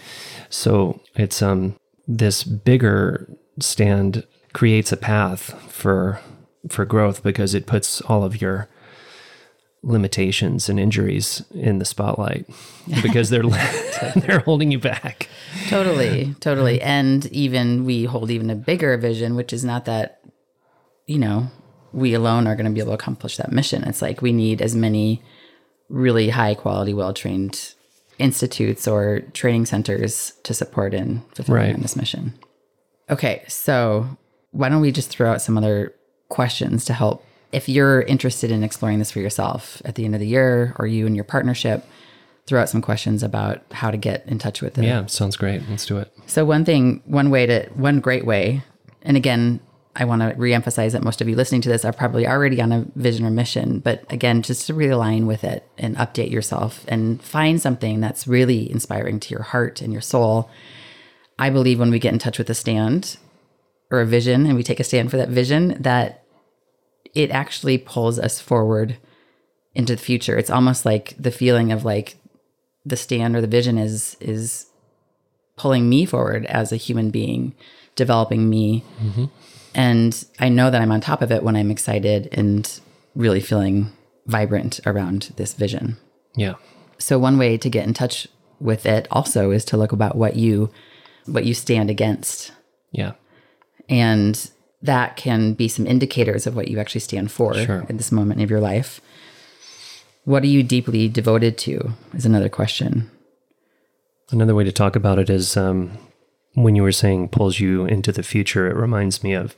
so 0.48 1.00
it's 1.16 1.42
um 1.42 1.74
this 2.06 2.44
bigger 2.44 3.28
stand 3.58 4.24
creates 4.52 4.92
a 4.92 4.96
path 4.96 5.60
for 5.70 6.20
for 6.68 6.84
growth 6.84 7.22
because 7.22 7.54
it 7.54 7.66
puts 7.66 8.00
all 8.02 8.24
of 8.24 8.40
your 8.40 8.68
limitations 9.82 10.68
and 10.68 10.78
injuries 10.78 11.42
in 11.52 11.78
the 11.78 11.84
spotlight 11.84 12.46
because 13.02 13.30
they're 13.30 13.42
they're 14.16 14.40
holding 14.40 14.70
you 14.70 14.78
back. 14.78 15.28
Totally, 15.68 16.34
totally. 16.40 16.80
And 16.80 17.26
even 17.26 17.84
we 17.84 18.04
hold 18.04 18.30
even 18.30 18.50
a 18.50 18.54
bigger 18.54 18.96
vision 18.96 19.34
which 19.34 19.52
is 19.52 19.64
not 19.64 19.84
that 19.86 20.20
you 21.06 21.18
know, 21.18 21.48
we 21.92 22.14
alone 22.14 22.46
are 22.46 22.56
going 22.56 22.66
to 22.66 22.72
be 22.72 22.80
able 22.80 22.90
to 22.90 22.94
accomplish 22.94 23.36
that 23.36 23.52
mission. 23.52 23.84
It's 23.84 24.02
like 24.02 24.22
we 24.22 24.32
need 24.32 24.62
as 24.62 24.74
many 24.74 25.22
really 25.88 26.30
high 26.30 26.54
quality, 26.54 26.94
well 26.94 27.12
trained 27.12 27.74
institutes 28.18 28.86
or 28.86 29.20
training 29.32 29.66
centers 29.66 30.32
to 30.44 30.54
support 30.54 30.94
in 30.94 31.22
fulfilling 31.34 31.72
right. 31.72 31.82
this 31.82 31.96
mission. 31.96 32.34
Okay, 33.10 33.44
so 33.48 34.16
why 34.52 34.68
don't 34.68 34.80
we 34.80 34.92
just 34.92 35.10
throw 35.10 35.30
out 35.30 35.42
some 35.42 35.58
other 35.58 35.94
questions 36.28 36.84
to 36.86 36.92
help 36.92 37.24
if 37.52 37.68
you're 37.68 38.02
interested 38.02 38.50
in 38.50 38.64
exploring 38.64 38.98
this 38.98 39.10
for 39.10 39.20
yourself 39.20 39.82
at 39.84 39.94
the 39.94 40.04
end 40.04 40.14
of 40.14 40.20
the 40.20 40.26
year 40.26 40.74
or 40.78 40.86
you 40.86 41.06
and 41.06 41.14
your 41.14 41.24
partnership 41.24 41.84
throw 42.46 42.60
out 42.60 42.68
some 42.68 42.80
questions 42.82 43.22
about 43.22 43.62
how 43.72 43.90
to 43.90 43.96
get 43.96 44.26
in 44.26 44.38
touch 44.38 44.62
with 44.62 44.78
it. 44.78 44.84
Yeah, 44.84 45.06
sounds 45.06 45.36
great. 45.36 45.62
Let's 45.68 45.86
do 45.86 45.98
it. 45.98 46.12
So 46.26 46.44
one 46.44 46.64
thing, 46.64 47.02
one 47.04 47.30
way 47.30 47.46
to 47.46 47.68
one 47.74 48.00
great 48.00 48.24
way, 48.24 48.62
and 49.02 49.16
again, 49.16 49.60
I 49.94 50.06
want 50.06 50.22
to 50.22 50.34
reemphasize 50.36 50.92
that 50.92 51.04
most 51.04 51.20
of 51.20 51.28
you 51.28 51.36
listening 51.36 51.60
to 51.62 51.68
this 51.68 51.84
are 51.84 51.92
probably 51.92 52.26
already 52.26 52.62
on 52.62 52.72
a 52.72 52.86
vision 52.96 53.26
or 53.26 53.30
mission. 53.30 53.80
But 53.80 54.10
again, 54.10 54.40
just 54.40 54.66
to 54.66 54.74
realign 54.74 55.26
with 55.26 55.44
it 55.44 55.68
and 55.76 55.96
update 55.96 56.30
yourself 56.30 56.84
and 56.88 57.22
find 57.22 57.60
something 57.60 58.00
that's 58.00 58.26
really 58.26 58.70
inspiring 58.70 59.20
to 59.20 59.30
your 59.30 59.42
heart 59.42 59.82
and 59.82 59.92
your 59.92 60.00
soul. 60.00 60.48
I 61.38 61.50
believe 61.50 61.78
when 61.78 61.90
we 61.90 61.98
get 61.98 62.12
in 62.12 62.18
touch 62.18 62.38
with 62.38 62.48
a 62.48 62.54
stand 62.54 63.18
or 63.90 64.00
a 64.00 64.06
vision 64.06 64.46
and 64.46 64.56
we 64.56 64.62
take 64.62 64.80
a 64.80 64.84
stand 64.84 65.10
for 65.10 65.18
that 65.18 65.28
vision, 65.28 65.76
that 65.82 66.24
it 67.14 67.30
actually 67.30 67.76
pulls 67.76 68.18
us 68.18 68.40
forward 68.40 68.96
into 69.74 69.94
the 69.94 70.02
future. 70.02 70.38
It's 70.38 70.50
almost 70.50 70.86
like 70.86 71.14
the 71.18 71.30
feeling 71.30 71.70
of 71.70 71.84
like 71.84 72.16
the 72.84 72.96
stand 72.96 73.36
or 73.36 73.40
the 73.40 73.46
vision 73.46 73.78
is 73.78 74.16
is 74.20 74.66
pulling 75.56 75.88
me 75.88 76.06
forward 76.06 76.46
as 76.46 76.72
a 76.72 76.76
human 76.76 77.10
being, 77.10 77.54
developing 77.94 78.48
me. 78.48 78.82
Mm-hmm. 79.02 79.24
And 79.74 80.24
I 80.38 80.48
know 80.48 80.70
that 80.70 80.80
I'm 80.80 80.92
on 80.92 81.00
top 81.00 81.22
of 81.22 81.32
it 81.32 81.42
when 81.42 81.56
I'm 81.56 81.70
excited 81.70 82.28
and 82.32 82.80
really 83.14 83.40
feeling 83.40 83.92
vibrant 84.26 84.80
around 84.86 85.32
this 85.36 85.54
vision. 85.54 85.96
Yeah. 86.36 86.54
So 86.98 87.18
one 87.18 87.38
way 87.38 87.56
to 87.58 87.68
get 87.70 87.86
in 87.86 87.94
touch 87.94 88.28
with 88.60 88.86
it 88.86 89.08
also 89.10 89.50
is 89.50 89.64
to 89.66 89.76
look 89.76 89.92
about 89.92 90.16
what 90.16 90.36
you 90.36 90.70
what 91.26 91.44
you 91.44 91.54
stand 91.54 91.90
against. 91.90 92.52
Yeah. 92.90 93.12
And 93.88 94.50
that 94.82 95.16
can 95.16 95.54
be 95.54 95.68
some 95.68 95.86
indicators 95.86 96.46
of 96.46 96.56
what 96.56 96.68
you 96.68 96.78
actually 96.78 97.00
stand 97.00 97.30
for 97.30 97.54
Sure. 97.54 97.86
at 97.88 97.96
this 97.96 98.10
moment 98.12 98.42
of 98.42 98.50
your 98.50 98.60
life. 98.60 99.00
What 100.24 100.42
are 100.42 100.48
you 100.48 100.62
deeply 100.62 101.08
devoted 101.08 101.58
to? 101.58 101.92
Is 102.14 102.26
another 102.26 102.48
question. 102.48 103.10
Another 104.30 104.54
way 104.54 104.64
to 104.64 104.72
talk 104.72 104.96
about 104.96 105.18
it 105.18 105.28
is 105.28 105.56
um, 105.56 105.98
when 106.54 106.76
you 106.76 106.82
were 106.82 106.92
saying 106.92 107.28
pulls 107.28 107.60
you 107.60 107.84
into 107.86 108.12
the 108.12 108.22
future, 108.22 108.68
it 108.68 108.76
reminds 108.76 109.22
me 109.22 109.32
of 109.32 109.56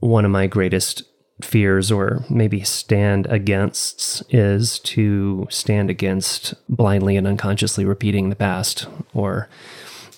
one 0.00 0.24
of 0.24 0.30
my 0.30 0.46
greatest 0.46 1.04
fears 1.40 1.90
or 1.90 2.24
maybe 2.28 2.62
stand 2.62 3.26
against 3.26 4.22
is 4.32 4.78
to 4.80 5.46
stand 5.50 5.90
against 5.90 6.54
blindly 6.68 7.16
and 7.16 7.26
unconsciously 7.26 7.84
repeating 7.84 8.28
the 8.28 8.36
past 8.36 8.86
or 9.14 9.48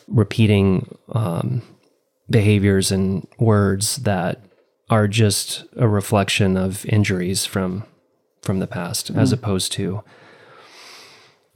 repeating 0.09 0.97
um, 1.13 1.63
behaviors 2.29 2.91
and 2.91 3.27
words 3.39 3.97
that 3.97 4.41
are 4.91 5.09
just 5.09 5.65
a 5.77 5.89
reflection 5.89 6.57
of 6.57 6.85
injuries 6.87 7.47
from 7.47 7.85
from 8.43 8.59
the 8.59 8.67
past 8.67 9.09
as 9.11 9.33
opposed 9.33 9.73
to 9.73 10.03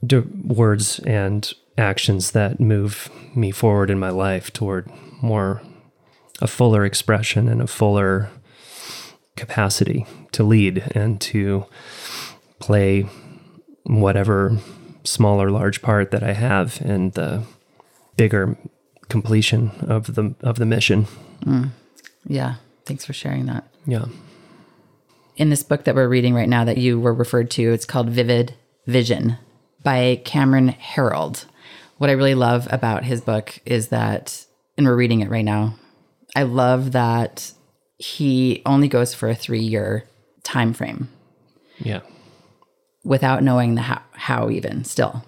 d- 0.03 0.23
words 0.43 0.97
and 0.99 1.53
actions 1.79 2.31
that 2.31 2.59
move 2.59 3.09
me 3.33 3.51
forward 3.51 3.89
in 3.89 3.97
my 3.97 4.09
life 4.09 4.51
toward 4.53 4.91
more 5.21 5.61
a 6.41 6.47
fuller 6.47 6.85
expression 6.85 7.47
and 7.47 7.61
a 7.61 7.67
fuller 7.67 8.29
capacity 9.35 10.05
to 10.31 10.43
lead 10.43 10.83
and 10.93 11.19
to 11.21 11.65
play 12.59 13.07
whatever 13.83 14.57
small 15.03 15.41
or 15.41 15.49
large 15.49 15.81
part 15.81 16.11
that 16.11 16.23
I 16.23 16.33
have 16.33 16.79
in 16.81 17.11
the 17.11 17.43
bigger 18.17 18.57
completion 19.07 19.71
of 19.81 20.13
the 20.15 20.35
of 20.41 20.57
the 20.57 20.65
mission. 20.65 21.07
Mm. 21.45 21.69
Yeah. 22.25 22.55
Thanks 22.85 23.05
for 23.05 23.13
sharing 23.13 23.45
that. 23.47 23.63
Yeah. 23.85 24.05
in 25.37 25.49
this 25.49 25.63
book 25.63 25.85
that 25.85 25.95
we're 25.95 26.09
reading 26.09 26.35
right 26.35 26.49
now 26.49 26.65
that 26.65 26.77
you 26.77 26.99
were 26.99 27.13
referred 27.13 27.49
to, 27.51 27.71
it's 27.71 27.85
called 27.85 28.09
Vivid 28.09 28.53
Vision 28.85 29.37
by 29.83 30.21
Cameron 30.25 30.69
Herold. 30.73 31.45
What 31.97 32.09
I 32.09 32.13
really 32.13 32.35
love 32.35 32.67
about 32.71 33.03
his 33.03 33.21
book 33.21 33.59
is 33.65 33.89
that, 33.89 34.45
and 34.77 34.85
we're 34.85 34.95
reading 34.95 35.21
it 35.21 35.29
right 35.29 35.45
now, 35.45 35.75
I 36.35 36.43
love 36.43 36.91
that 36.93 37.51
he 37.97 38.61
only 38.65 38.87
goes 38.87 39.13
for 39.13 39.29
a 39.29 39.35
three 39.35 39.59
year 39.59 40.05
time 40.43 40.73
frame 40.73 41.09
Yeah. 41.77 42.01
without 43.03 43.43
knowing 43.43 43.75
the 43.75 43.81
how, 43.81 44.01
how 44.13 44.49
even 44.49 44.83
still. 44.85 45.25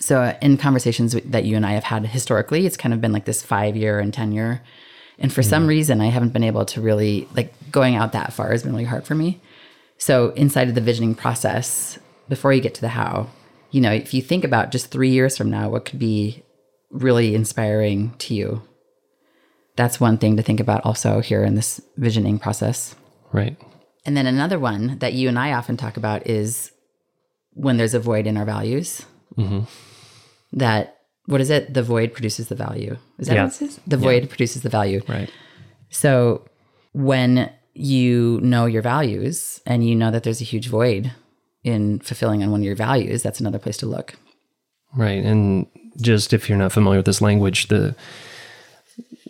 So 0.00 0.36
in 0.40 0.56
conversations 0.56 1.12
that 1.24 1.44
you 1.44 1.56
and 1.56 1.66
I 1.66 1.72
have 1.72 1.84
had 1.84 2.06
historically, 2.06 2.66
it's 2.66 2.76
kind 2.76 2.94
of 2.94 3.00
been 3.00 3.12
like 3.12 3.24
this 3.24 3.42
five 3.42 3.76
year 3.76 4.00
and 4.00 4.12
10 4.12 4.32
year. 4.32 4.62
And 5.18 5.32
for 5.32 5.42
some 5.42 5.62
mm-hmm. 5.62 5.68
reason, 5.68 6.00
I 6.00 6.06
haven't 6.06 6.32
been 6.32 6.42
able 6.42 6.64
to 6.64 6.80
really, 6.80 7.28
like, 7.34 7.52
going 7.70 7.94
out 7.94 8.12
that 8.12 8.32
far 8.32 8.50
has 8.50 8.62
been 8.62 8.72
really 8.72 8.84
hard 8.84 9.06
for 9.06 9.14
me. 9.14 9.40
So 9.98 10.30
inside 10.30 10.68
of 10.68 10.74
the 10.74 10.80
visioning 10.80 11.14
process, 11.14 11.98
before 12.28 12.52
you 12.52 12.60
get 12.60 12.74
to 12.74 12.80
the 12.80 12.88
how, 12.88 13.28
you 13.72 13.80
know, 13.80 13.90
if 13.90 14.14
you 14.14 14.22
think 14.22 14.44
about 14.44 14.70
just 14.70 14.90
three 14.90 15.10
years 15.10 15.36
from 15.36 15.50
now, 15.50 15.68
what 15.68 15.84
could 15.86 15.98
be 15.98 16.44
really 16.90 17.34
inspiring 17.34 18.14
to 18.18 18.34
you? 18.34 18.62
That's 19.76 19.98
one 19.98 20.18
thing 20.18 20.36
to 20.36 20.42
think 20.42 20.60
about 20.60 20.84
also 20.84 21.20
here 21.20 21.42
in 21.42 21.54
this 21.54 21.80
visioning 21.96 22.38
process. 22.38 22.94
Right. 23.32 23.56
And 24.04 24.16
then 24.16 24.26
another 24.26 24.58
one 24.58 24.98
that 24.98 25.14
you 25.14 25.28
and 25.28 25.38
I 25.38 25.52
often 25.52 25.76
talk 25.76 25.96
about 25.96 26.26
is 26.26 26.70
when 27.54 27.78
there's 27.78 27.94
a 27.94 28.00
void 28.00 28.26
in 28.26 28.36
our 28.36 28.44
values. 28.44 29.06
Mm-hmm. 29.36 29.62
That 30.58 30.98
what 31.26 31.40
is 31.40 31.48
it? 31.50 31.72
The 31.72 31.82
void 31.82 32.12
produces 32.12 32.48
the 32.48 32.54
value. 32.54 32.96
Is 33.18 33.28
that 33.28 33.34
Yeah. 33.36 33.44
what 33.44 33.62
it 33.62 33.64
is? 33.64 33.80
The 33.86 33.96
void 33.96 34.28
produces 34.28 34.62
the 34.62 34.68
value. 34.68 35.00
Right. 35.08 35.30
So 35.88 36.44
when 36.92 37.50
you 37.74 38.38
know 38.42 38.66
your 38.66 38.82
values 38.82 39.62
and 39.64 39.88
you 39.88 39.94
know 39.94 40.10
that 40.10 40.24
there's 40.24 40.42
a 40.42 40.44
huge 40.44 40.68
void 40.68 41.12
in 41.64 42.00
fulfilling 42.00 42.42
on 42.42 42.50
one 42.50 42.60
of 42.60 42.64
your 42.64 42.76
values, 42.76 43.22
that's 43.22 43.40
another 43.40 43.58
place 43.58 43.76
to 43.78 43.86
look. 43.86 44.14
Right. 44.94 45.24
And 45.24 45.66
just 46.00 46.32
if 46.32 46.48
you're 46.48 46.58
not 46.58 46.72
familiar 46.72 46.98
with 46.98 47.06
this 47.06 47.20
language, 47.20 47.68
the 47.68 47.94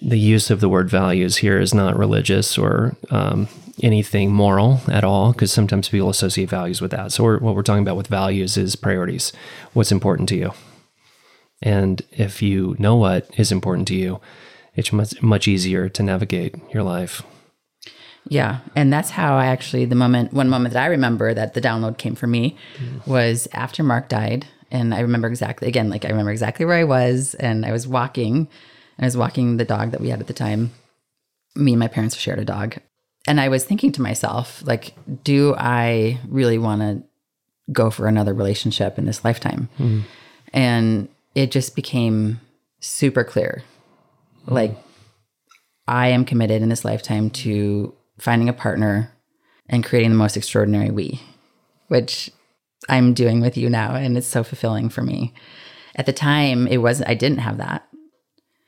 the 0.01 0.18
use 0.18 0.51
of 0.51 0.61
the 0.61 0.68
word 0.68 0.90
values 0.90 1.37
here 1.37 1.61
is 1.61 1.73
not 1.73 1.97
religious 1.97 2.59
or 2.59 2.97
um, 3.11 3.47
anything 3.83 4.33
moral 4.33 4.81
at 4.88 5.05
all, 5.05 5.33
because 5.33 5.53
sometimes 5.53 5.88
people 5.88 6.11
associate 6.11 6.51
values 6.51 6.81
with 6.81 6.90
that. 6.90 7.12
So 7.12 7.23
we're, 7.23 7.38
what 7.38 7.55
we're 7.55 7.62
talking 7.62 7.85
about 7.85 7.97
with 7.97 8.09
values 8.09 8.57
is 8.57 8.75
priorities. 8.75 9.33
What's 9.75 9.92
important 9.92 10.29
to 10.31 10.37
you? 10.37 10.53
And 11.62 12.03
if 12.11 12.42
you 12.42 12.75
know 12.81 12.97
what 12.97 13.31
is 13.38 13.53
important 13.53 13.87
to 13.88 13.95
you, 13.95 14.21
it's 14.75 14.92
much 14.92 15.23
much 15.23 15.47
easier 15.47 15.88
to 15.90 16.03
navigate 16.03 16.57
your 16.75 16.83
life. 16.83 17.23
Yeah. 18.29 18.61
And 18.77 18.93
that's 18.93 19.11
how 19.11 19.37
I 19.37 19.47
actually, 19.47 19.85
the 19.85 19.95
moment, 19.95 20.33
one 20.33 20.49
moment 20.49 20.75
that 20.75 20.83
I 20.83 20.87
remember 20.87 21.35
that 21.35 21.55
the 21.55 21.61
download 21.61 21.99
came 21.99 22.15
for 22.15 22.27
me 22.27 22.57
was 23.07 23.49
after 23.53 23.83
Mark 23.83 24.09
died. 24.09 24.47
And 24.71 24.95
I 24.95 25.01
remember 25.01 25.29
exactly, 25.29 25.69
again, 25.69 25.91
like 25.91 26.05
I 26.05 26.09
remember 26.09 26.31
exactly 26.31 26.65
where 26.65 26.79
I 26.79 26.85
was. 26.85 27.35
And 27.35 27.67
I 27.67 27.73
was 27.73 27.87
walking, 27.87 28.49
I 28.99 29.05
was 29.05 29.17
walking 29.17 29.57
the 29.57 29.65
dog 29.65 29.91
that 29.91 30.01
we 30.01 30.09
had 30.09 30.21
at 30.21 30.29
the 30.29 30.33
time. 30.33 30.71
Me 31.55 31.73
and 31.73 31.81
my 31.81 31.89
parents 31.89 32.17
shared 32.17 32.39
a 32.39 32.45
dog. 32.45 32.77
And 33.27 33.41
I 33.41 33.49
was 33.49 33.65
thinking 33.65 33.93
to 33.93 34.03
myself, 34.03 34.63
like, 34.67 34.95
do 35.23 35.55
I 35.59 36.19
really 36.29 36.59
want 36.59 36.81
to 36.81 37.03
go 37.73 37.91
for 37.91 38.07
another 38.07 38.35
relationship 38.35 38.99
in 38.99 39.05
this 39.05 39.25
lifetime? 39.25 39.69
Hmm. 39.77 40.01
And 40.53 41.09
it 41.35 41.51
just 41.51 41.77
became 41.77 42.41
super 42.81 43.25
clear. 43.25 43.63
Like, 44.47 44.77
I 45.87 46.09
am 46.09 46.25
committed 46.25 46.63
in 46.63 46.69
this 46.69 46.85
lifetime 46.85 47.31
to 47.31 47.95
finding 48.18 48.48
a 48.48 48.53
partner 48.53 49.12
and 49.68 49.85
creating 49.85 50.11
the 50.11 50.16
most 50.16 50.37
extraordinary 50.37 50.90
we, 50.90 51.20
which 51.88 52.31
I'm 52.88 53.14
doing 53.14 53.40
with 53.40 53.57
you 53.57 53.70
now. 53.70 53.94
And 53.94 54.16
it's 54.16 54.27
so 54.27 54.44
fulfilling 54.44 54.88
for 54.88 55.03
me. 55.03 55.35
At 55.94 56.07
the 56.07 56.12
time, 56.12 56.66
it 56.66 56.79
wasn't, 56.79 57.09
I 57.09 57.14
didn't 57.14 57.38
have 57.38 57.59
that. 57.59 57.87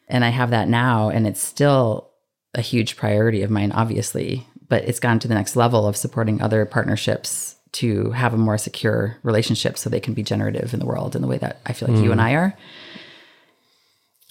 And 0.08 0.24
I 0.24 0.28
have 0.28 0.50
that 0.50 0.68
now. 0.68 1.08
And 1.08 1.26
it's 1.26 1.42
still 1.42 2.10
a 2.54 2.60
huge 2.60 2.96
priority 2.96 3.42
of 3.42 3.50
mine, 3.50 3.72
obviously, 3.72 4.46
but 4.68 4.84
it's 4.84 5.00
gone 5.00 5.18
to 5.20 5.28
the 5.28 5.34
next 5.34 5.56
level 5.56 5.86
of 5.86 5.96
supporting 5.96 6.40
other 6.40 6.64
partnerships 6.66 7.56
to 7.72 8.12
have 8.12 8.32
a 8.32 8.38
more 8.38 8.56
secure 8.56 9.16
relationship 9.24 9.76
so 9.76 9.90
they 9.90 9.98
can 9.98 10.14
be 10.14 10.22
generative 10.22 10.72
in 10.72 10.78
the 10.78 10.86
world 10.86 11.16
in 11.16 11.22
the 11.22 11.28
way 11.28 11.38
that 11.38 11.60
I 11.66 11.72
feel 11.72 11.88
like 11.88 12.02
you 12.02 12.12
and 12.12 12.20
mm. 12.20 12.24
I 12.24 12.34
are. 12.34 12.56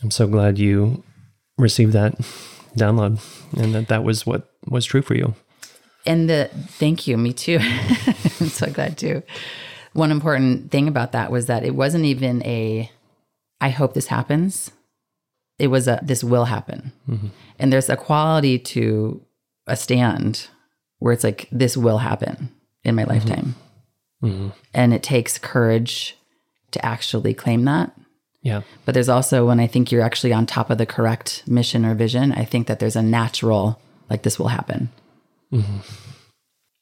I'm 0.02 0.12
so 0.12 0.28
glad 0.28 0.58
you 0.58 1.04
received 1.58 1.93
that 1.93 2.17
download 2.78 3.21
and 3.58 3.76
that 3.76 3.89
that 3.89 4.04
was 4.04 4.26
what 4.26 4.53
was 4.67 4.86
true 4.86 5.02
for 5.02 5.15
you. 5.15 5.36
And 6.06 6.30
the 6.30 6.49
thank 6.67 7.08
you, 7.08 7.17
me 7.17 7.34
too. 7.34 7.60
I'm 8.39 8.49
so 8.49 8.69
glad 8.71 8.97
too. 8.97 9.23
One 9.93 10.12
important 10.12 10.71
thing 10.71 10.88
about 10.88 11.12
that 11.12 11.32
was 11.32 11.45
that 11.45 11.63
it 11.63 11.76
wasn't 11.76 12.06
even 12.06 12.43
a 12.43 12.91
I 13.62 13.69
hope 13.69 13.93
this 13.93 14.08
happens. 14.08 14.71
It 15.60 15.67
was 15.67 15.88
a 15.88 15.99
this 16.04 16.23
will 16.23 16.45
happen. 16.45 16.91
Mm-hmm. 17.10 17.28
And 17.60 17.71
there's 17.71 17.89
a 17.89 17.95
quality 17.95 18.60
to 18.60 19.21
a 19.67 19.78
stand 19.78 20.47
where 20.99 21.13
it's 21.13 21.23
like 21.23 21.47
this 21.52 21.78
will 21.78 21.99
happen 21.99 22.49
in 22.84 22.95
my 22.95 23.04
mm-hmm. 23.04 23.12
lifetime. 23.12 23.56
Mm-hmm. 24.21 24.49
And 24.73 24.93
it 24.93 25.04
takes 25.04 25.38
courage 25.38 26.17
to 26.71 26.86
actually 26.86 27.34
claim 27.34 27.65
that. 27.65 27.93
Yeah. 28.41 28.62
But 28.84 28.93
there's 28.93 29.10
also 29.10 29.47
when 29.47 29.60
I 29.60 29.67
think 29.67 29.91
you're 29.91 30.02
actually 30.02 30.34
on 30.34 30.45
top 30.45 30.69
of 30.69 30.78
the 30.78 30.86
correct 30.86 31.43
mission 31.47 31.86
or 31.86 31.95
vision, 31.95 32.34
I 32.34 32.43
think 32.43 32.67
that 32.67 32.80
there's 32.80 32.97
a 32.97 33.02
natural 33.02 33.80
like 34.13 34.23
this 34.23 34.39
will 34.39 34.47
happen. 34.47 34.89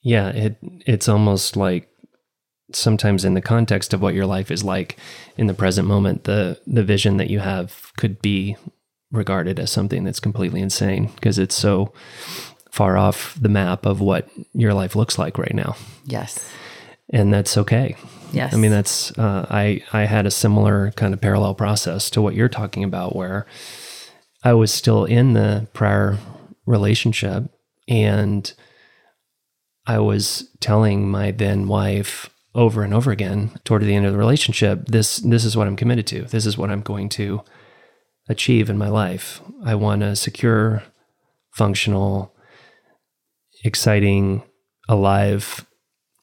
Yeah, 0.02 0.30
it 0.30 0.58
it's 0.86 1.08
almost 1.10 1.56
like 1.56 1.88
sometimes 2.74 3.26
in 3.26 3.34
the 3.34 3.42
context 3.42 3.94
of 3.94 4.02
what 4.02 4.14
your 4.14 4.26
life 4.26 4.52
is 4.52 4.64
like 4.64 4.98
in 5.38 5.48
the 5.48 5.54
present 5.54 5.88
moment, 5.88 6.26
the 6.26 6.60
the 6.68 6.84
vision 6.84 7.18
that 7.18 7.30
you 7.30 7.40
have 7.40 7.92
could 7.98 8.22
be 8.22 8.56
regarded 9.12 9.60
as 9.60 9.72
something 9.72 10.04
that's 10.04 10.20
completely 10.20 10.62
insane 10.62 11.10
because 11.16 11.38
it's 11.40 11.56
so 11.56 11.94
far 12.72 12.98
off 12.98 13.38
the 13.40 13.50
map 13.50 13.86
of 13.86 14.00
what 14.00 14.30
your 14.54 14.74
life 14.74 14.96
looks 14.96 15.18
like 15.20 15.38
right 15.38 15.54
now. 15.54 15.76
Yes. 16.06 16.50
And 17.10 17.34
that's 17.34 17.58
okay. 17.58 17.98
Yes. 18.32 18.54
I 18.54 18.58
mean, 18.58 18.72
that's, 18.72 19.12
uh, 19.20 19.46
I, 19.50 19.84
I 19.92 20.06
had 20.06 20.26
a 20.26 20.32
similar 20.32 20.92
kind 20.92 21.14
of 21.14 21.20
parallel 21.20 21.54
process 21.54 22.10
to 22.12 22.22
what 22.22 22.34
you're 22.34 22.48
talking 22.48 22.86
about 22.86 23.14
where 23.14 23.46
I 24.46 24.54
was 24.54 24.74
still 24.74 25.04
in 25.04 25.34
the 25.34 25.68
prior 25.74 26.18
relationship 26.66 27.46
and 27.88 28.54
I 29.86 30.00
was 30.00 30.50
telling 30.60 31.10
my 31.10 31.32
then 31.32 31.68
wife 31.68 32.30
over 32.54 32.84
and 32.84 32.94
over 32.94 33.12
again 33.12 33.52
toward 33.64 33.82
the 33.84 33.96
end 33.96 34.06
of 34.06 34.12
the 34.12 34.18
relationship, 34.18 34.86
this, 34.88 35.18
this 35.18 35.46
is 35.46 35.56
what 35.58 35.68
I'm 35.68 35.76
committed 35.76 36.06
to. 36.08 36.24
This 36.24 36.46
is 36.46 36.58
what 36.58 36.70
I'm 36.70 36.82
going 36.82 37.10
to 37.10 37.42
achieve 38.30 38.70
in 38.70 38.78
my 38.78 38.90
life. 38.90 39.42
I 39.64 39.76
want 39.76 40.04
a 40.04 40.16
secure, 40.16 40.84
functional, 41.52 42.34
exciting, 43.64 44.44
alive, 44.88 45.66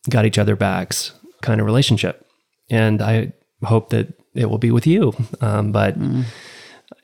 got 0.08 0.24
each 0.26 0.38
other 0.38 0.56
backs 0.56 1.12
kind 1.42 1.60
of 1.60 1.66
relationship. 1.66 2.26
And 2.70 3.02
I 3.02 3.32
hope 3.62 3.90
that 3.90 4.12
it 4.34 4.50
will 4.50 4.58
be 4.58 4.70
with 4.70 4.86
you. 4.86 5.12
Um, 5.40 5.72
but 5.72 5.98
mm. 5.98 6.24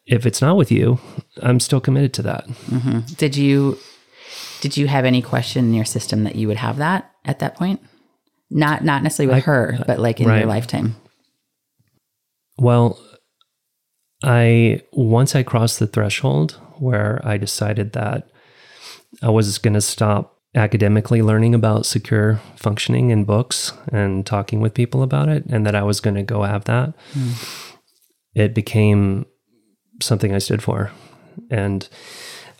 If 0.07 0.27
it's 0.27 0.41
not 0.41 0.57
with 0.57 0.71
you, 0.71 0.99
I'm 1.43 1.61
still 1.61 1.81
committed 1.81 2.13
to 2.15 2.23
that. 2.23 2.47
Mm-hmm. 2.47 3.15
Did 3.15 3.37
you 3.37 3.79
did 4.61 4.77
you 4.77 4.87
have 4.87 5.05
any 5.05 5.23
question 5.23 5.67
in 5.67 5.75
your 5.75 5.85
system 5.85 6.25
that 6.25 6.37
you 6.37 6.49
would 6.49 6.57
have 6.57 6.79
that 6.79 7.11
at 7.25 7.39
that 7.41 7.55
point? 7.55 7.81
Not 8.51 8.85
not 8.85 9.03
necessarily 9.03 9.35
with 9.35 9.45
I, 9.45 9.47
her, 9.47 9.79
but 9.87 9.99
like 9.99 10.21
in 10.21 10.29
right. 10.29 10.39
your 10.39 10.49
lifetime. 10.49 10.97
Well, 12.57 12.99
I 14.23 14.83
once 14.93 15.35
I 15.35 15.43
crossed 15.43 15.79
the 15.79 15.87
threshold 15.87 16.61
where 16.79 17.21
I 17.25 17.37
decided 17.37 17.93
that 17.93 18.31
I 19.23 19.31
was 19.31 19.59
going 19.59 19.75
to 19.75 19.81
stop 19.81 20.39
academically 20.55 21.21
learning 21.21 21.55
about 21.55 21.85
secure 21.85 22.41
functioning 22.57 23.11
in 23.11 23.25
books 23.25 23.73
and 23.93 24.25
talking 24.25 24.61
with 24.61 24.75
people 24.75 25.03
about 25.03 25.29
it, 25.29 25.45
and 25.47 25.67
that 25.67 25.75
I 25.75 25.83
was 25.83 26.01
going 26.01 26.17
to 26.17 26.23
go 26.23 26.43
have 26.43 26.65
that. 26.65 26.95
Mm. 27.13 27.77
It 28.35 28.55
became 28.55 29.27
something 30.01 30.35
I 30.35 30.39
stood 30.39 30.63
for, 30.63 30.91
and 31.51 31.89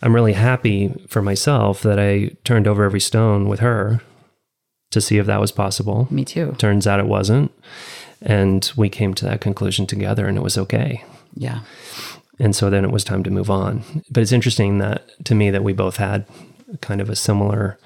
I'm 0.01 0.13
really 0.13 0.33
happy 0.33 0.93
for 1.07 1.21
myself 1.21 1.81
that 1.81 1.99
I 1.99 2.31
turned 2.43 2.67
over 2.67 2.83
every 2.83 2.99
stone 2.99 3.47
with 3.47 3.59
her 3.59 4.01
to 4.91 5.01
see 5.01 5.17
if 5.17 5.25
that 5.25 5.41
was 5.41 5.51
possible. 5.51 6.07
Me 6.11 6.23
too. 6.23 6.55
Turns 6.57 6.87
out 6.87 6.99
it 6.99 7.07
wasn't. 7.07 7.51
And 8.21 8.71
we 8.75 8.89
came 8.89 9.13
to 9.15 9.25
that 9.25 9.41
conclusion 9.41 9.85
together 9.87 10.27
and 10.27 10.37
it 10.37 10.43
was 10.43 10.57
okay. 10.57 11.03
Yeah. 11.33 11.61
And 12.39 12.55
so 12.55 12.69
then 12.69 12.83
it 12.85 12.91
was 12.91 13.03
time 13.03 13.23
to 13.23 13.29
move 13.29 13.49
on. 13.49 13.83
But 14.09 14.21
it's 14.21 14.31
interesting 14.31 14.77
that 14.79 15.03
to 15.25 15.35
me 15.35 15.49
that 15.51 15.63
we 15.63 15.73
both 15.73 15.97
had 15.97 16.25
kind 16.81 17.01
of 17.01 17.09
a 17.09 17.15
similar 17.15 17.77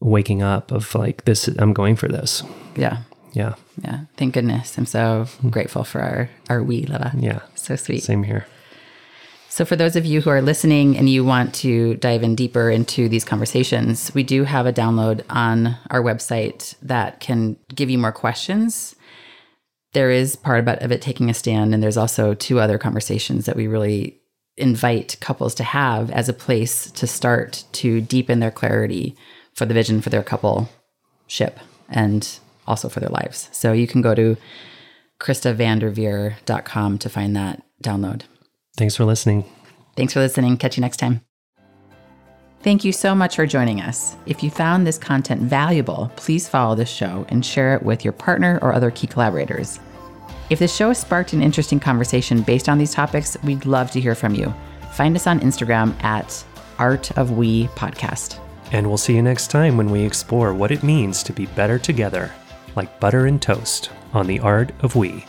waking 0.00 0.42
up 0.42 0.70
of 0.70 0.94
like 0.94 1.24
this 1.24 1.48
I'm 1.48 1.72
going 1.72 1.96
for 1.96 2.08
this. 2.08 2.42
Yeah. 2.76 2.98
Yeah. 3.32 3.54
Yeah. 3.82 4.00
Thank 4.16 4.34
goodness. 4.34 4.78
I'm 4.78 4.86
so 4.86 5.26
hmm. 5.40 5.50
grateful 5.50 5.84
for 5.84 6.00
our 6.00 6.30
our 6.48 6.62
we 6.62 6.82
Leva. 6.82 7.12
Yeah. 7.16 7.40
So 7.54 7.76
sweet. 7.76 8.02
Same 8.02 8.22
here. 8.22 8.46
So, 9.48 9.64
for 9.64 9.74
those 9.74 9.96
of 9.96 10.06
you 10.06 10.20
who 10.20 10.30
are 10.30 10.42
listening 10.42 10.96
and 10.96 11.08
you 11.08 11.24
want 11.24 11.52
to 11.56 11.96
dive 11.96 12.22
in 12.22 12.36
deeper 12.36 12.70
into 12.70 13.08
these 13.08 13.24
conversations, 13.24 14.14
we 14.14 14.22
do 14.22 14.44
have 14.44 14.66
a 14.66 14.72
download 14.72 15.24
on 15.30 15.76
our 15.90 16.00
website 16.00 16.76
that 16.82 17.18
can 17.18 17.56
give 17.74 17.90
you 17.90 17.98
more 17.98 18.12
questions 18.12 18.94
there 19.92 20.10
is 20.10 20.36
part 20.36 20.60
about 20.60 20.82
of 20.82 20.92
it 20.92 21.02
taking 21.02 21.30
a 21.30 21.34
stand, 21.34 21.72
and 21.72 21.82
there's 21.82 21.96
also 21.96 22.34
two 22.34 22.60
other 22.60 22.78
conversations 22.78 23.46
that 23.46 23.56
we 23.56 23.66
really 23.66 24.20
invite 24.56 25.16
couples 25.20 25.54
to 25.54 25.64
have 25.64 26.10
as 26.10 26.28
a 26.28 26.32
place 26.32 26.90
to 26.90 27.06
start 27.06 27.64
to 27.72 28.00
deepen 28.00 28.40
their 28.40 28.50
clarity 28.50 29.16
for 29.54 29.64
the 29.64 29.74
vision 29.74 30.00
for 30.00 30.10
their 30.10 30.22
couple 30.22 30.68
ship 31.26 31.58
and 31.88 32.38
also 32.68 32.88
for 32.88 33.00
their 33.00 33.08
lives. 33.08 33.48
So 33.52 33.72
you 33.72 33.88
can 33.88 34.02
go 34.02 34.14
to 34.14 34.36
KristaVanderveer.com 35.20 36.98
to 36.98 37.08
find 37.08 37.34
that 37.34 37.62
download. 37.82 38.22
Thanks 38.76 38.94
for 38.94 39.04
listening. 39.04 39.44
Thanks 39.96 40.12
for 40.12 40.20
listening. 40.20 40.56
Catch 40.56 40.76
you 40.76 40.80
next 40.80 40.98
time. 40.98 41.22
Thank 42.60 42.84
you 42.84 42.92
so 42.92 43.14
much 43.14 43.36
for 43.36 43.46
joining 43.46 43.80
us. 43.80 44.16
If 44.26 44.42
you 44.42 44.50
found 44.50 44.86
this 44.86 44.98
content 44.98 45.42
valuable, 45.42 46.10
please 46.16 46.48
follow 46.48 46.74
this 46.74 46.88
show 46.88 47.24
and 47.28 47.44
share 47.44 47.74
it 47.74 47.82
with 47.82 48.04
your 48.04 48.12
partner 48.12 48.58
or 48.62 48.72
other 48.72 48.90
key 48.90 49.06
collaborators. 49.06 49.78
If 50.50 50.58
this 50.58 50.74
show 50.74 50.88
has 50.88 50.98
sparked 50.98 51.32
an 51.32 51.42
interesting 51.42 51.78
conversation 51.78 52.42
based 52.42 52.68
on 52.68 52.78
these 52.78 52.94
topics, 52.94 53.36
we'd 53.44 53.66
love 53.66 53.90
to 53.92 54.00
hear 54.00 54.14
from 54.14 54.34
you. 54.34 54.52
Find 54.92 55.14
us 55.14 55.26
on 55.26 55.40
Instagram 55.40 56.02
at 56.02 56.44
Art 56.78 57.16
of 57.16 57.32
We 57.32 57.66
Podcast. 57.68 58.40
And 58.72 58.86
we'll 58.86 58.98
see 58.98 59.14
you 59.14 59.22
next 59.22 59.50
time 59.50 59.76
when 59.76 59.90
we 59.90 60.02
explore 60.02 60.52
what 60.52 60.70
it 60.70 60.82
means 60.82 61.22
to 61.24 61.32
be 61.32 61.46
better 61.46 61.78
together, 61.78 62.32
like 62.78 63.00
butter 63.00 63.26
and 63.26 63.42
toast 63.42 63.90
on 64.14 64.26
the 64.28 64.38
Art 64.38 64.72
of 64.80 64.94
We. 64.94 65.26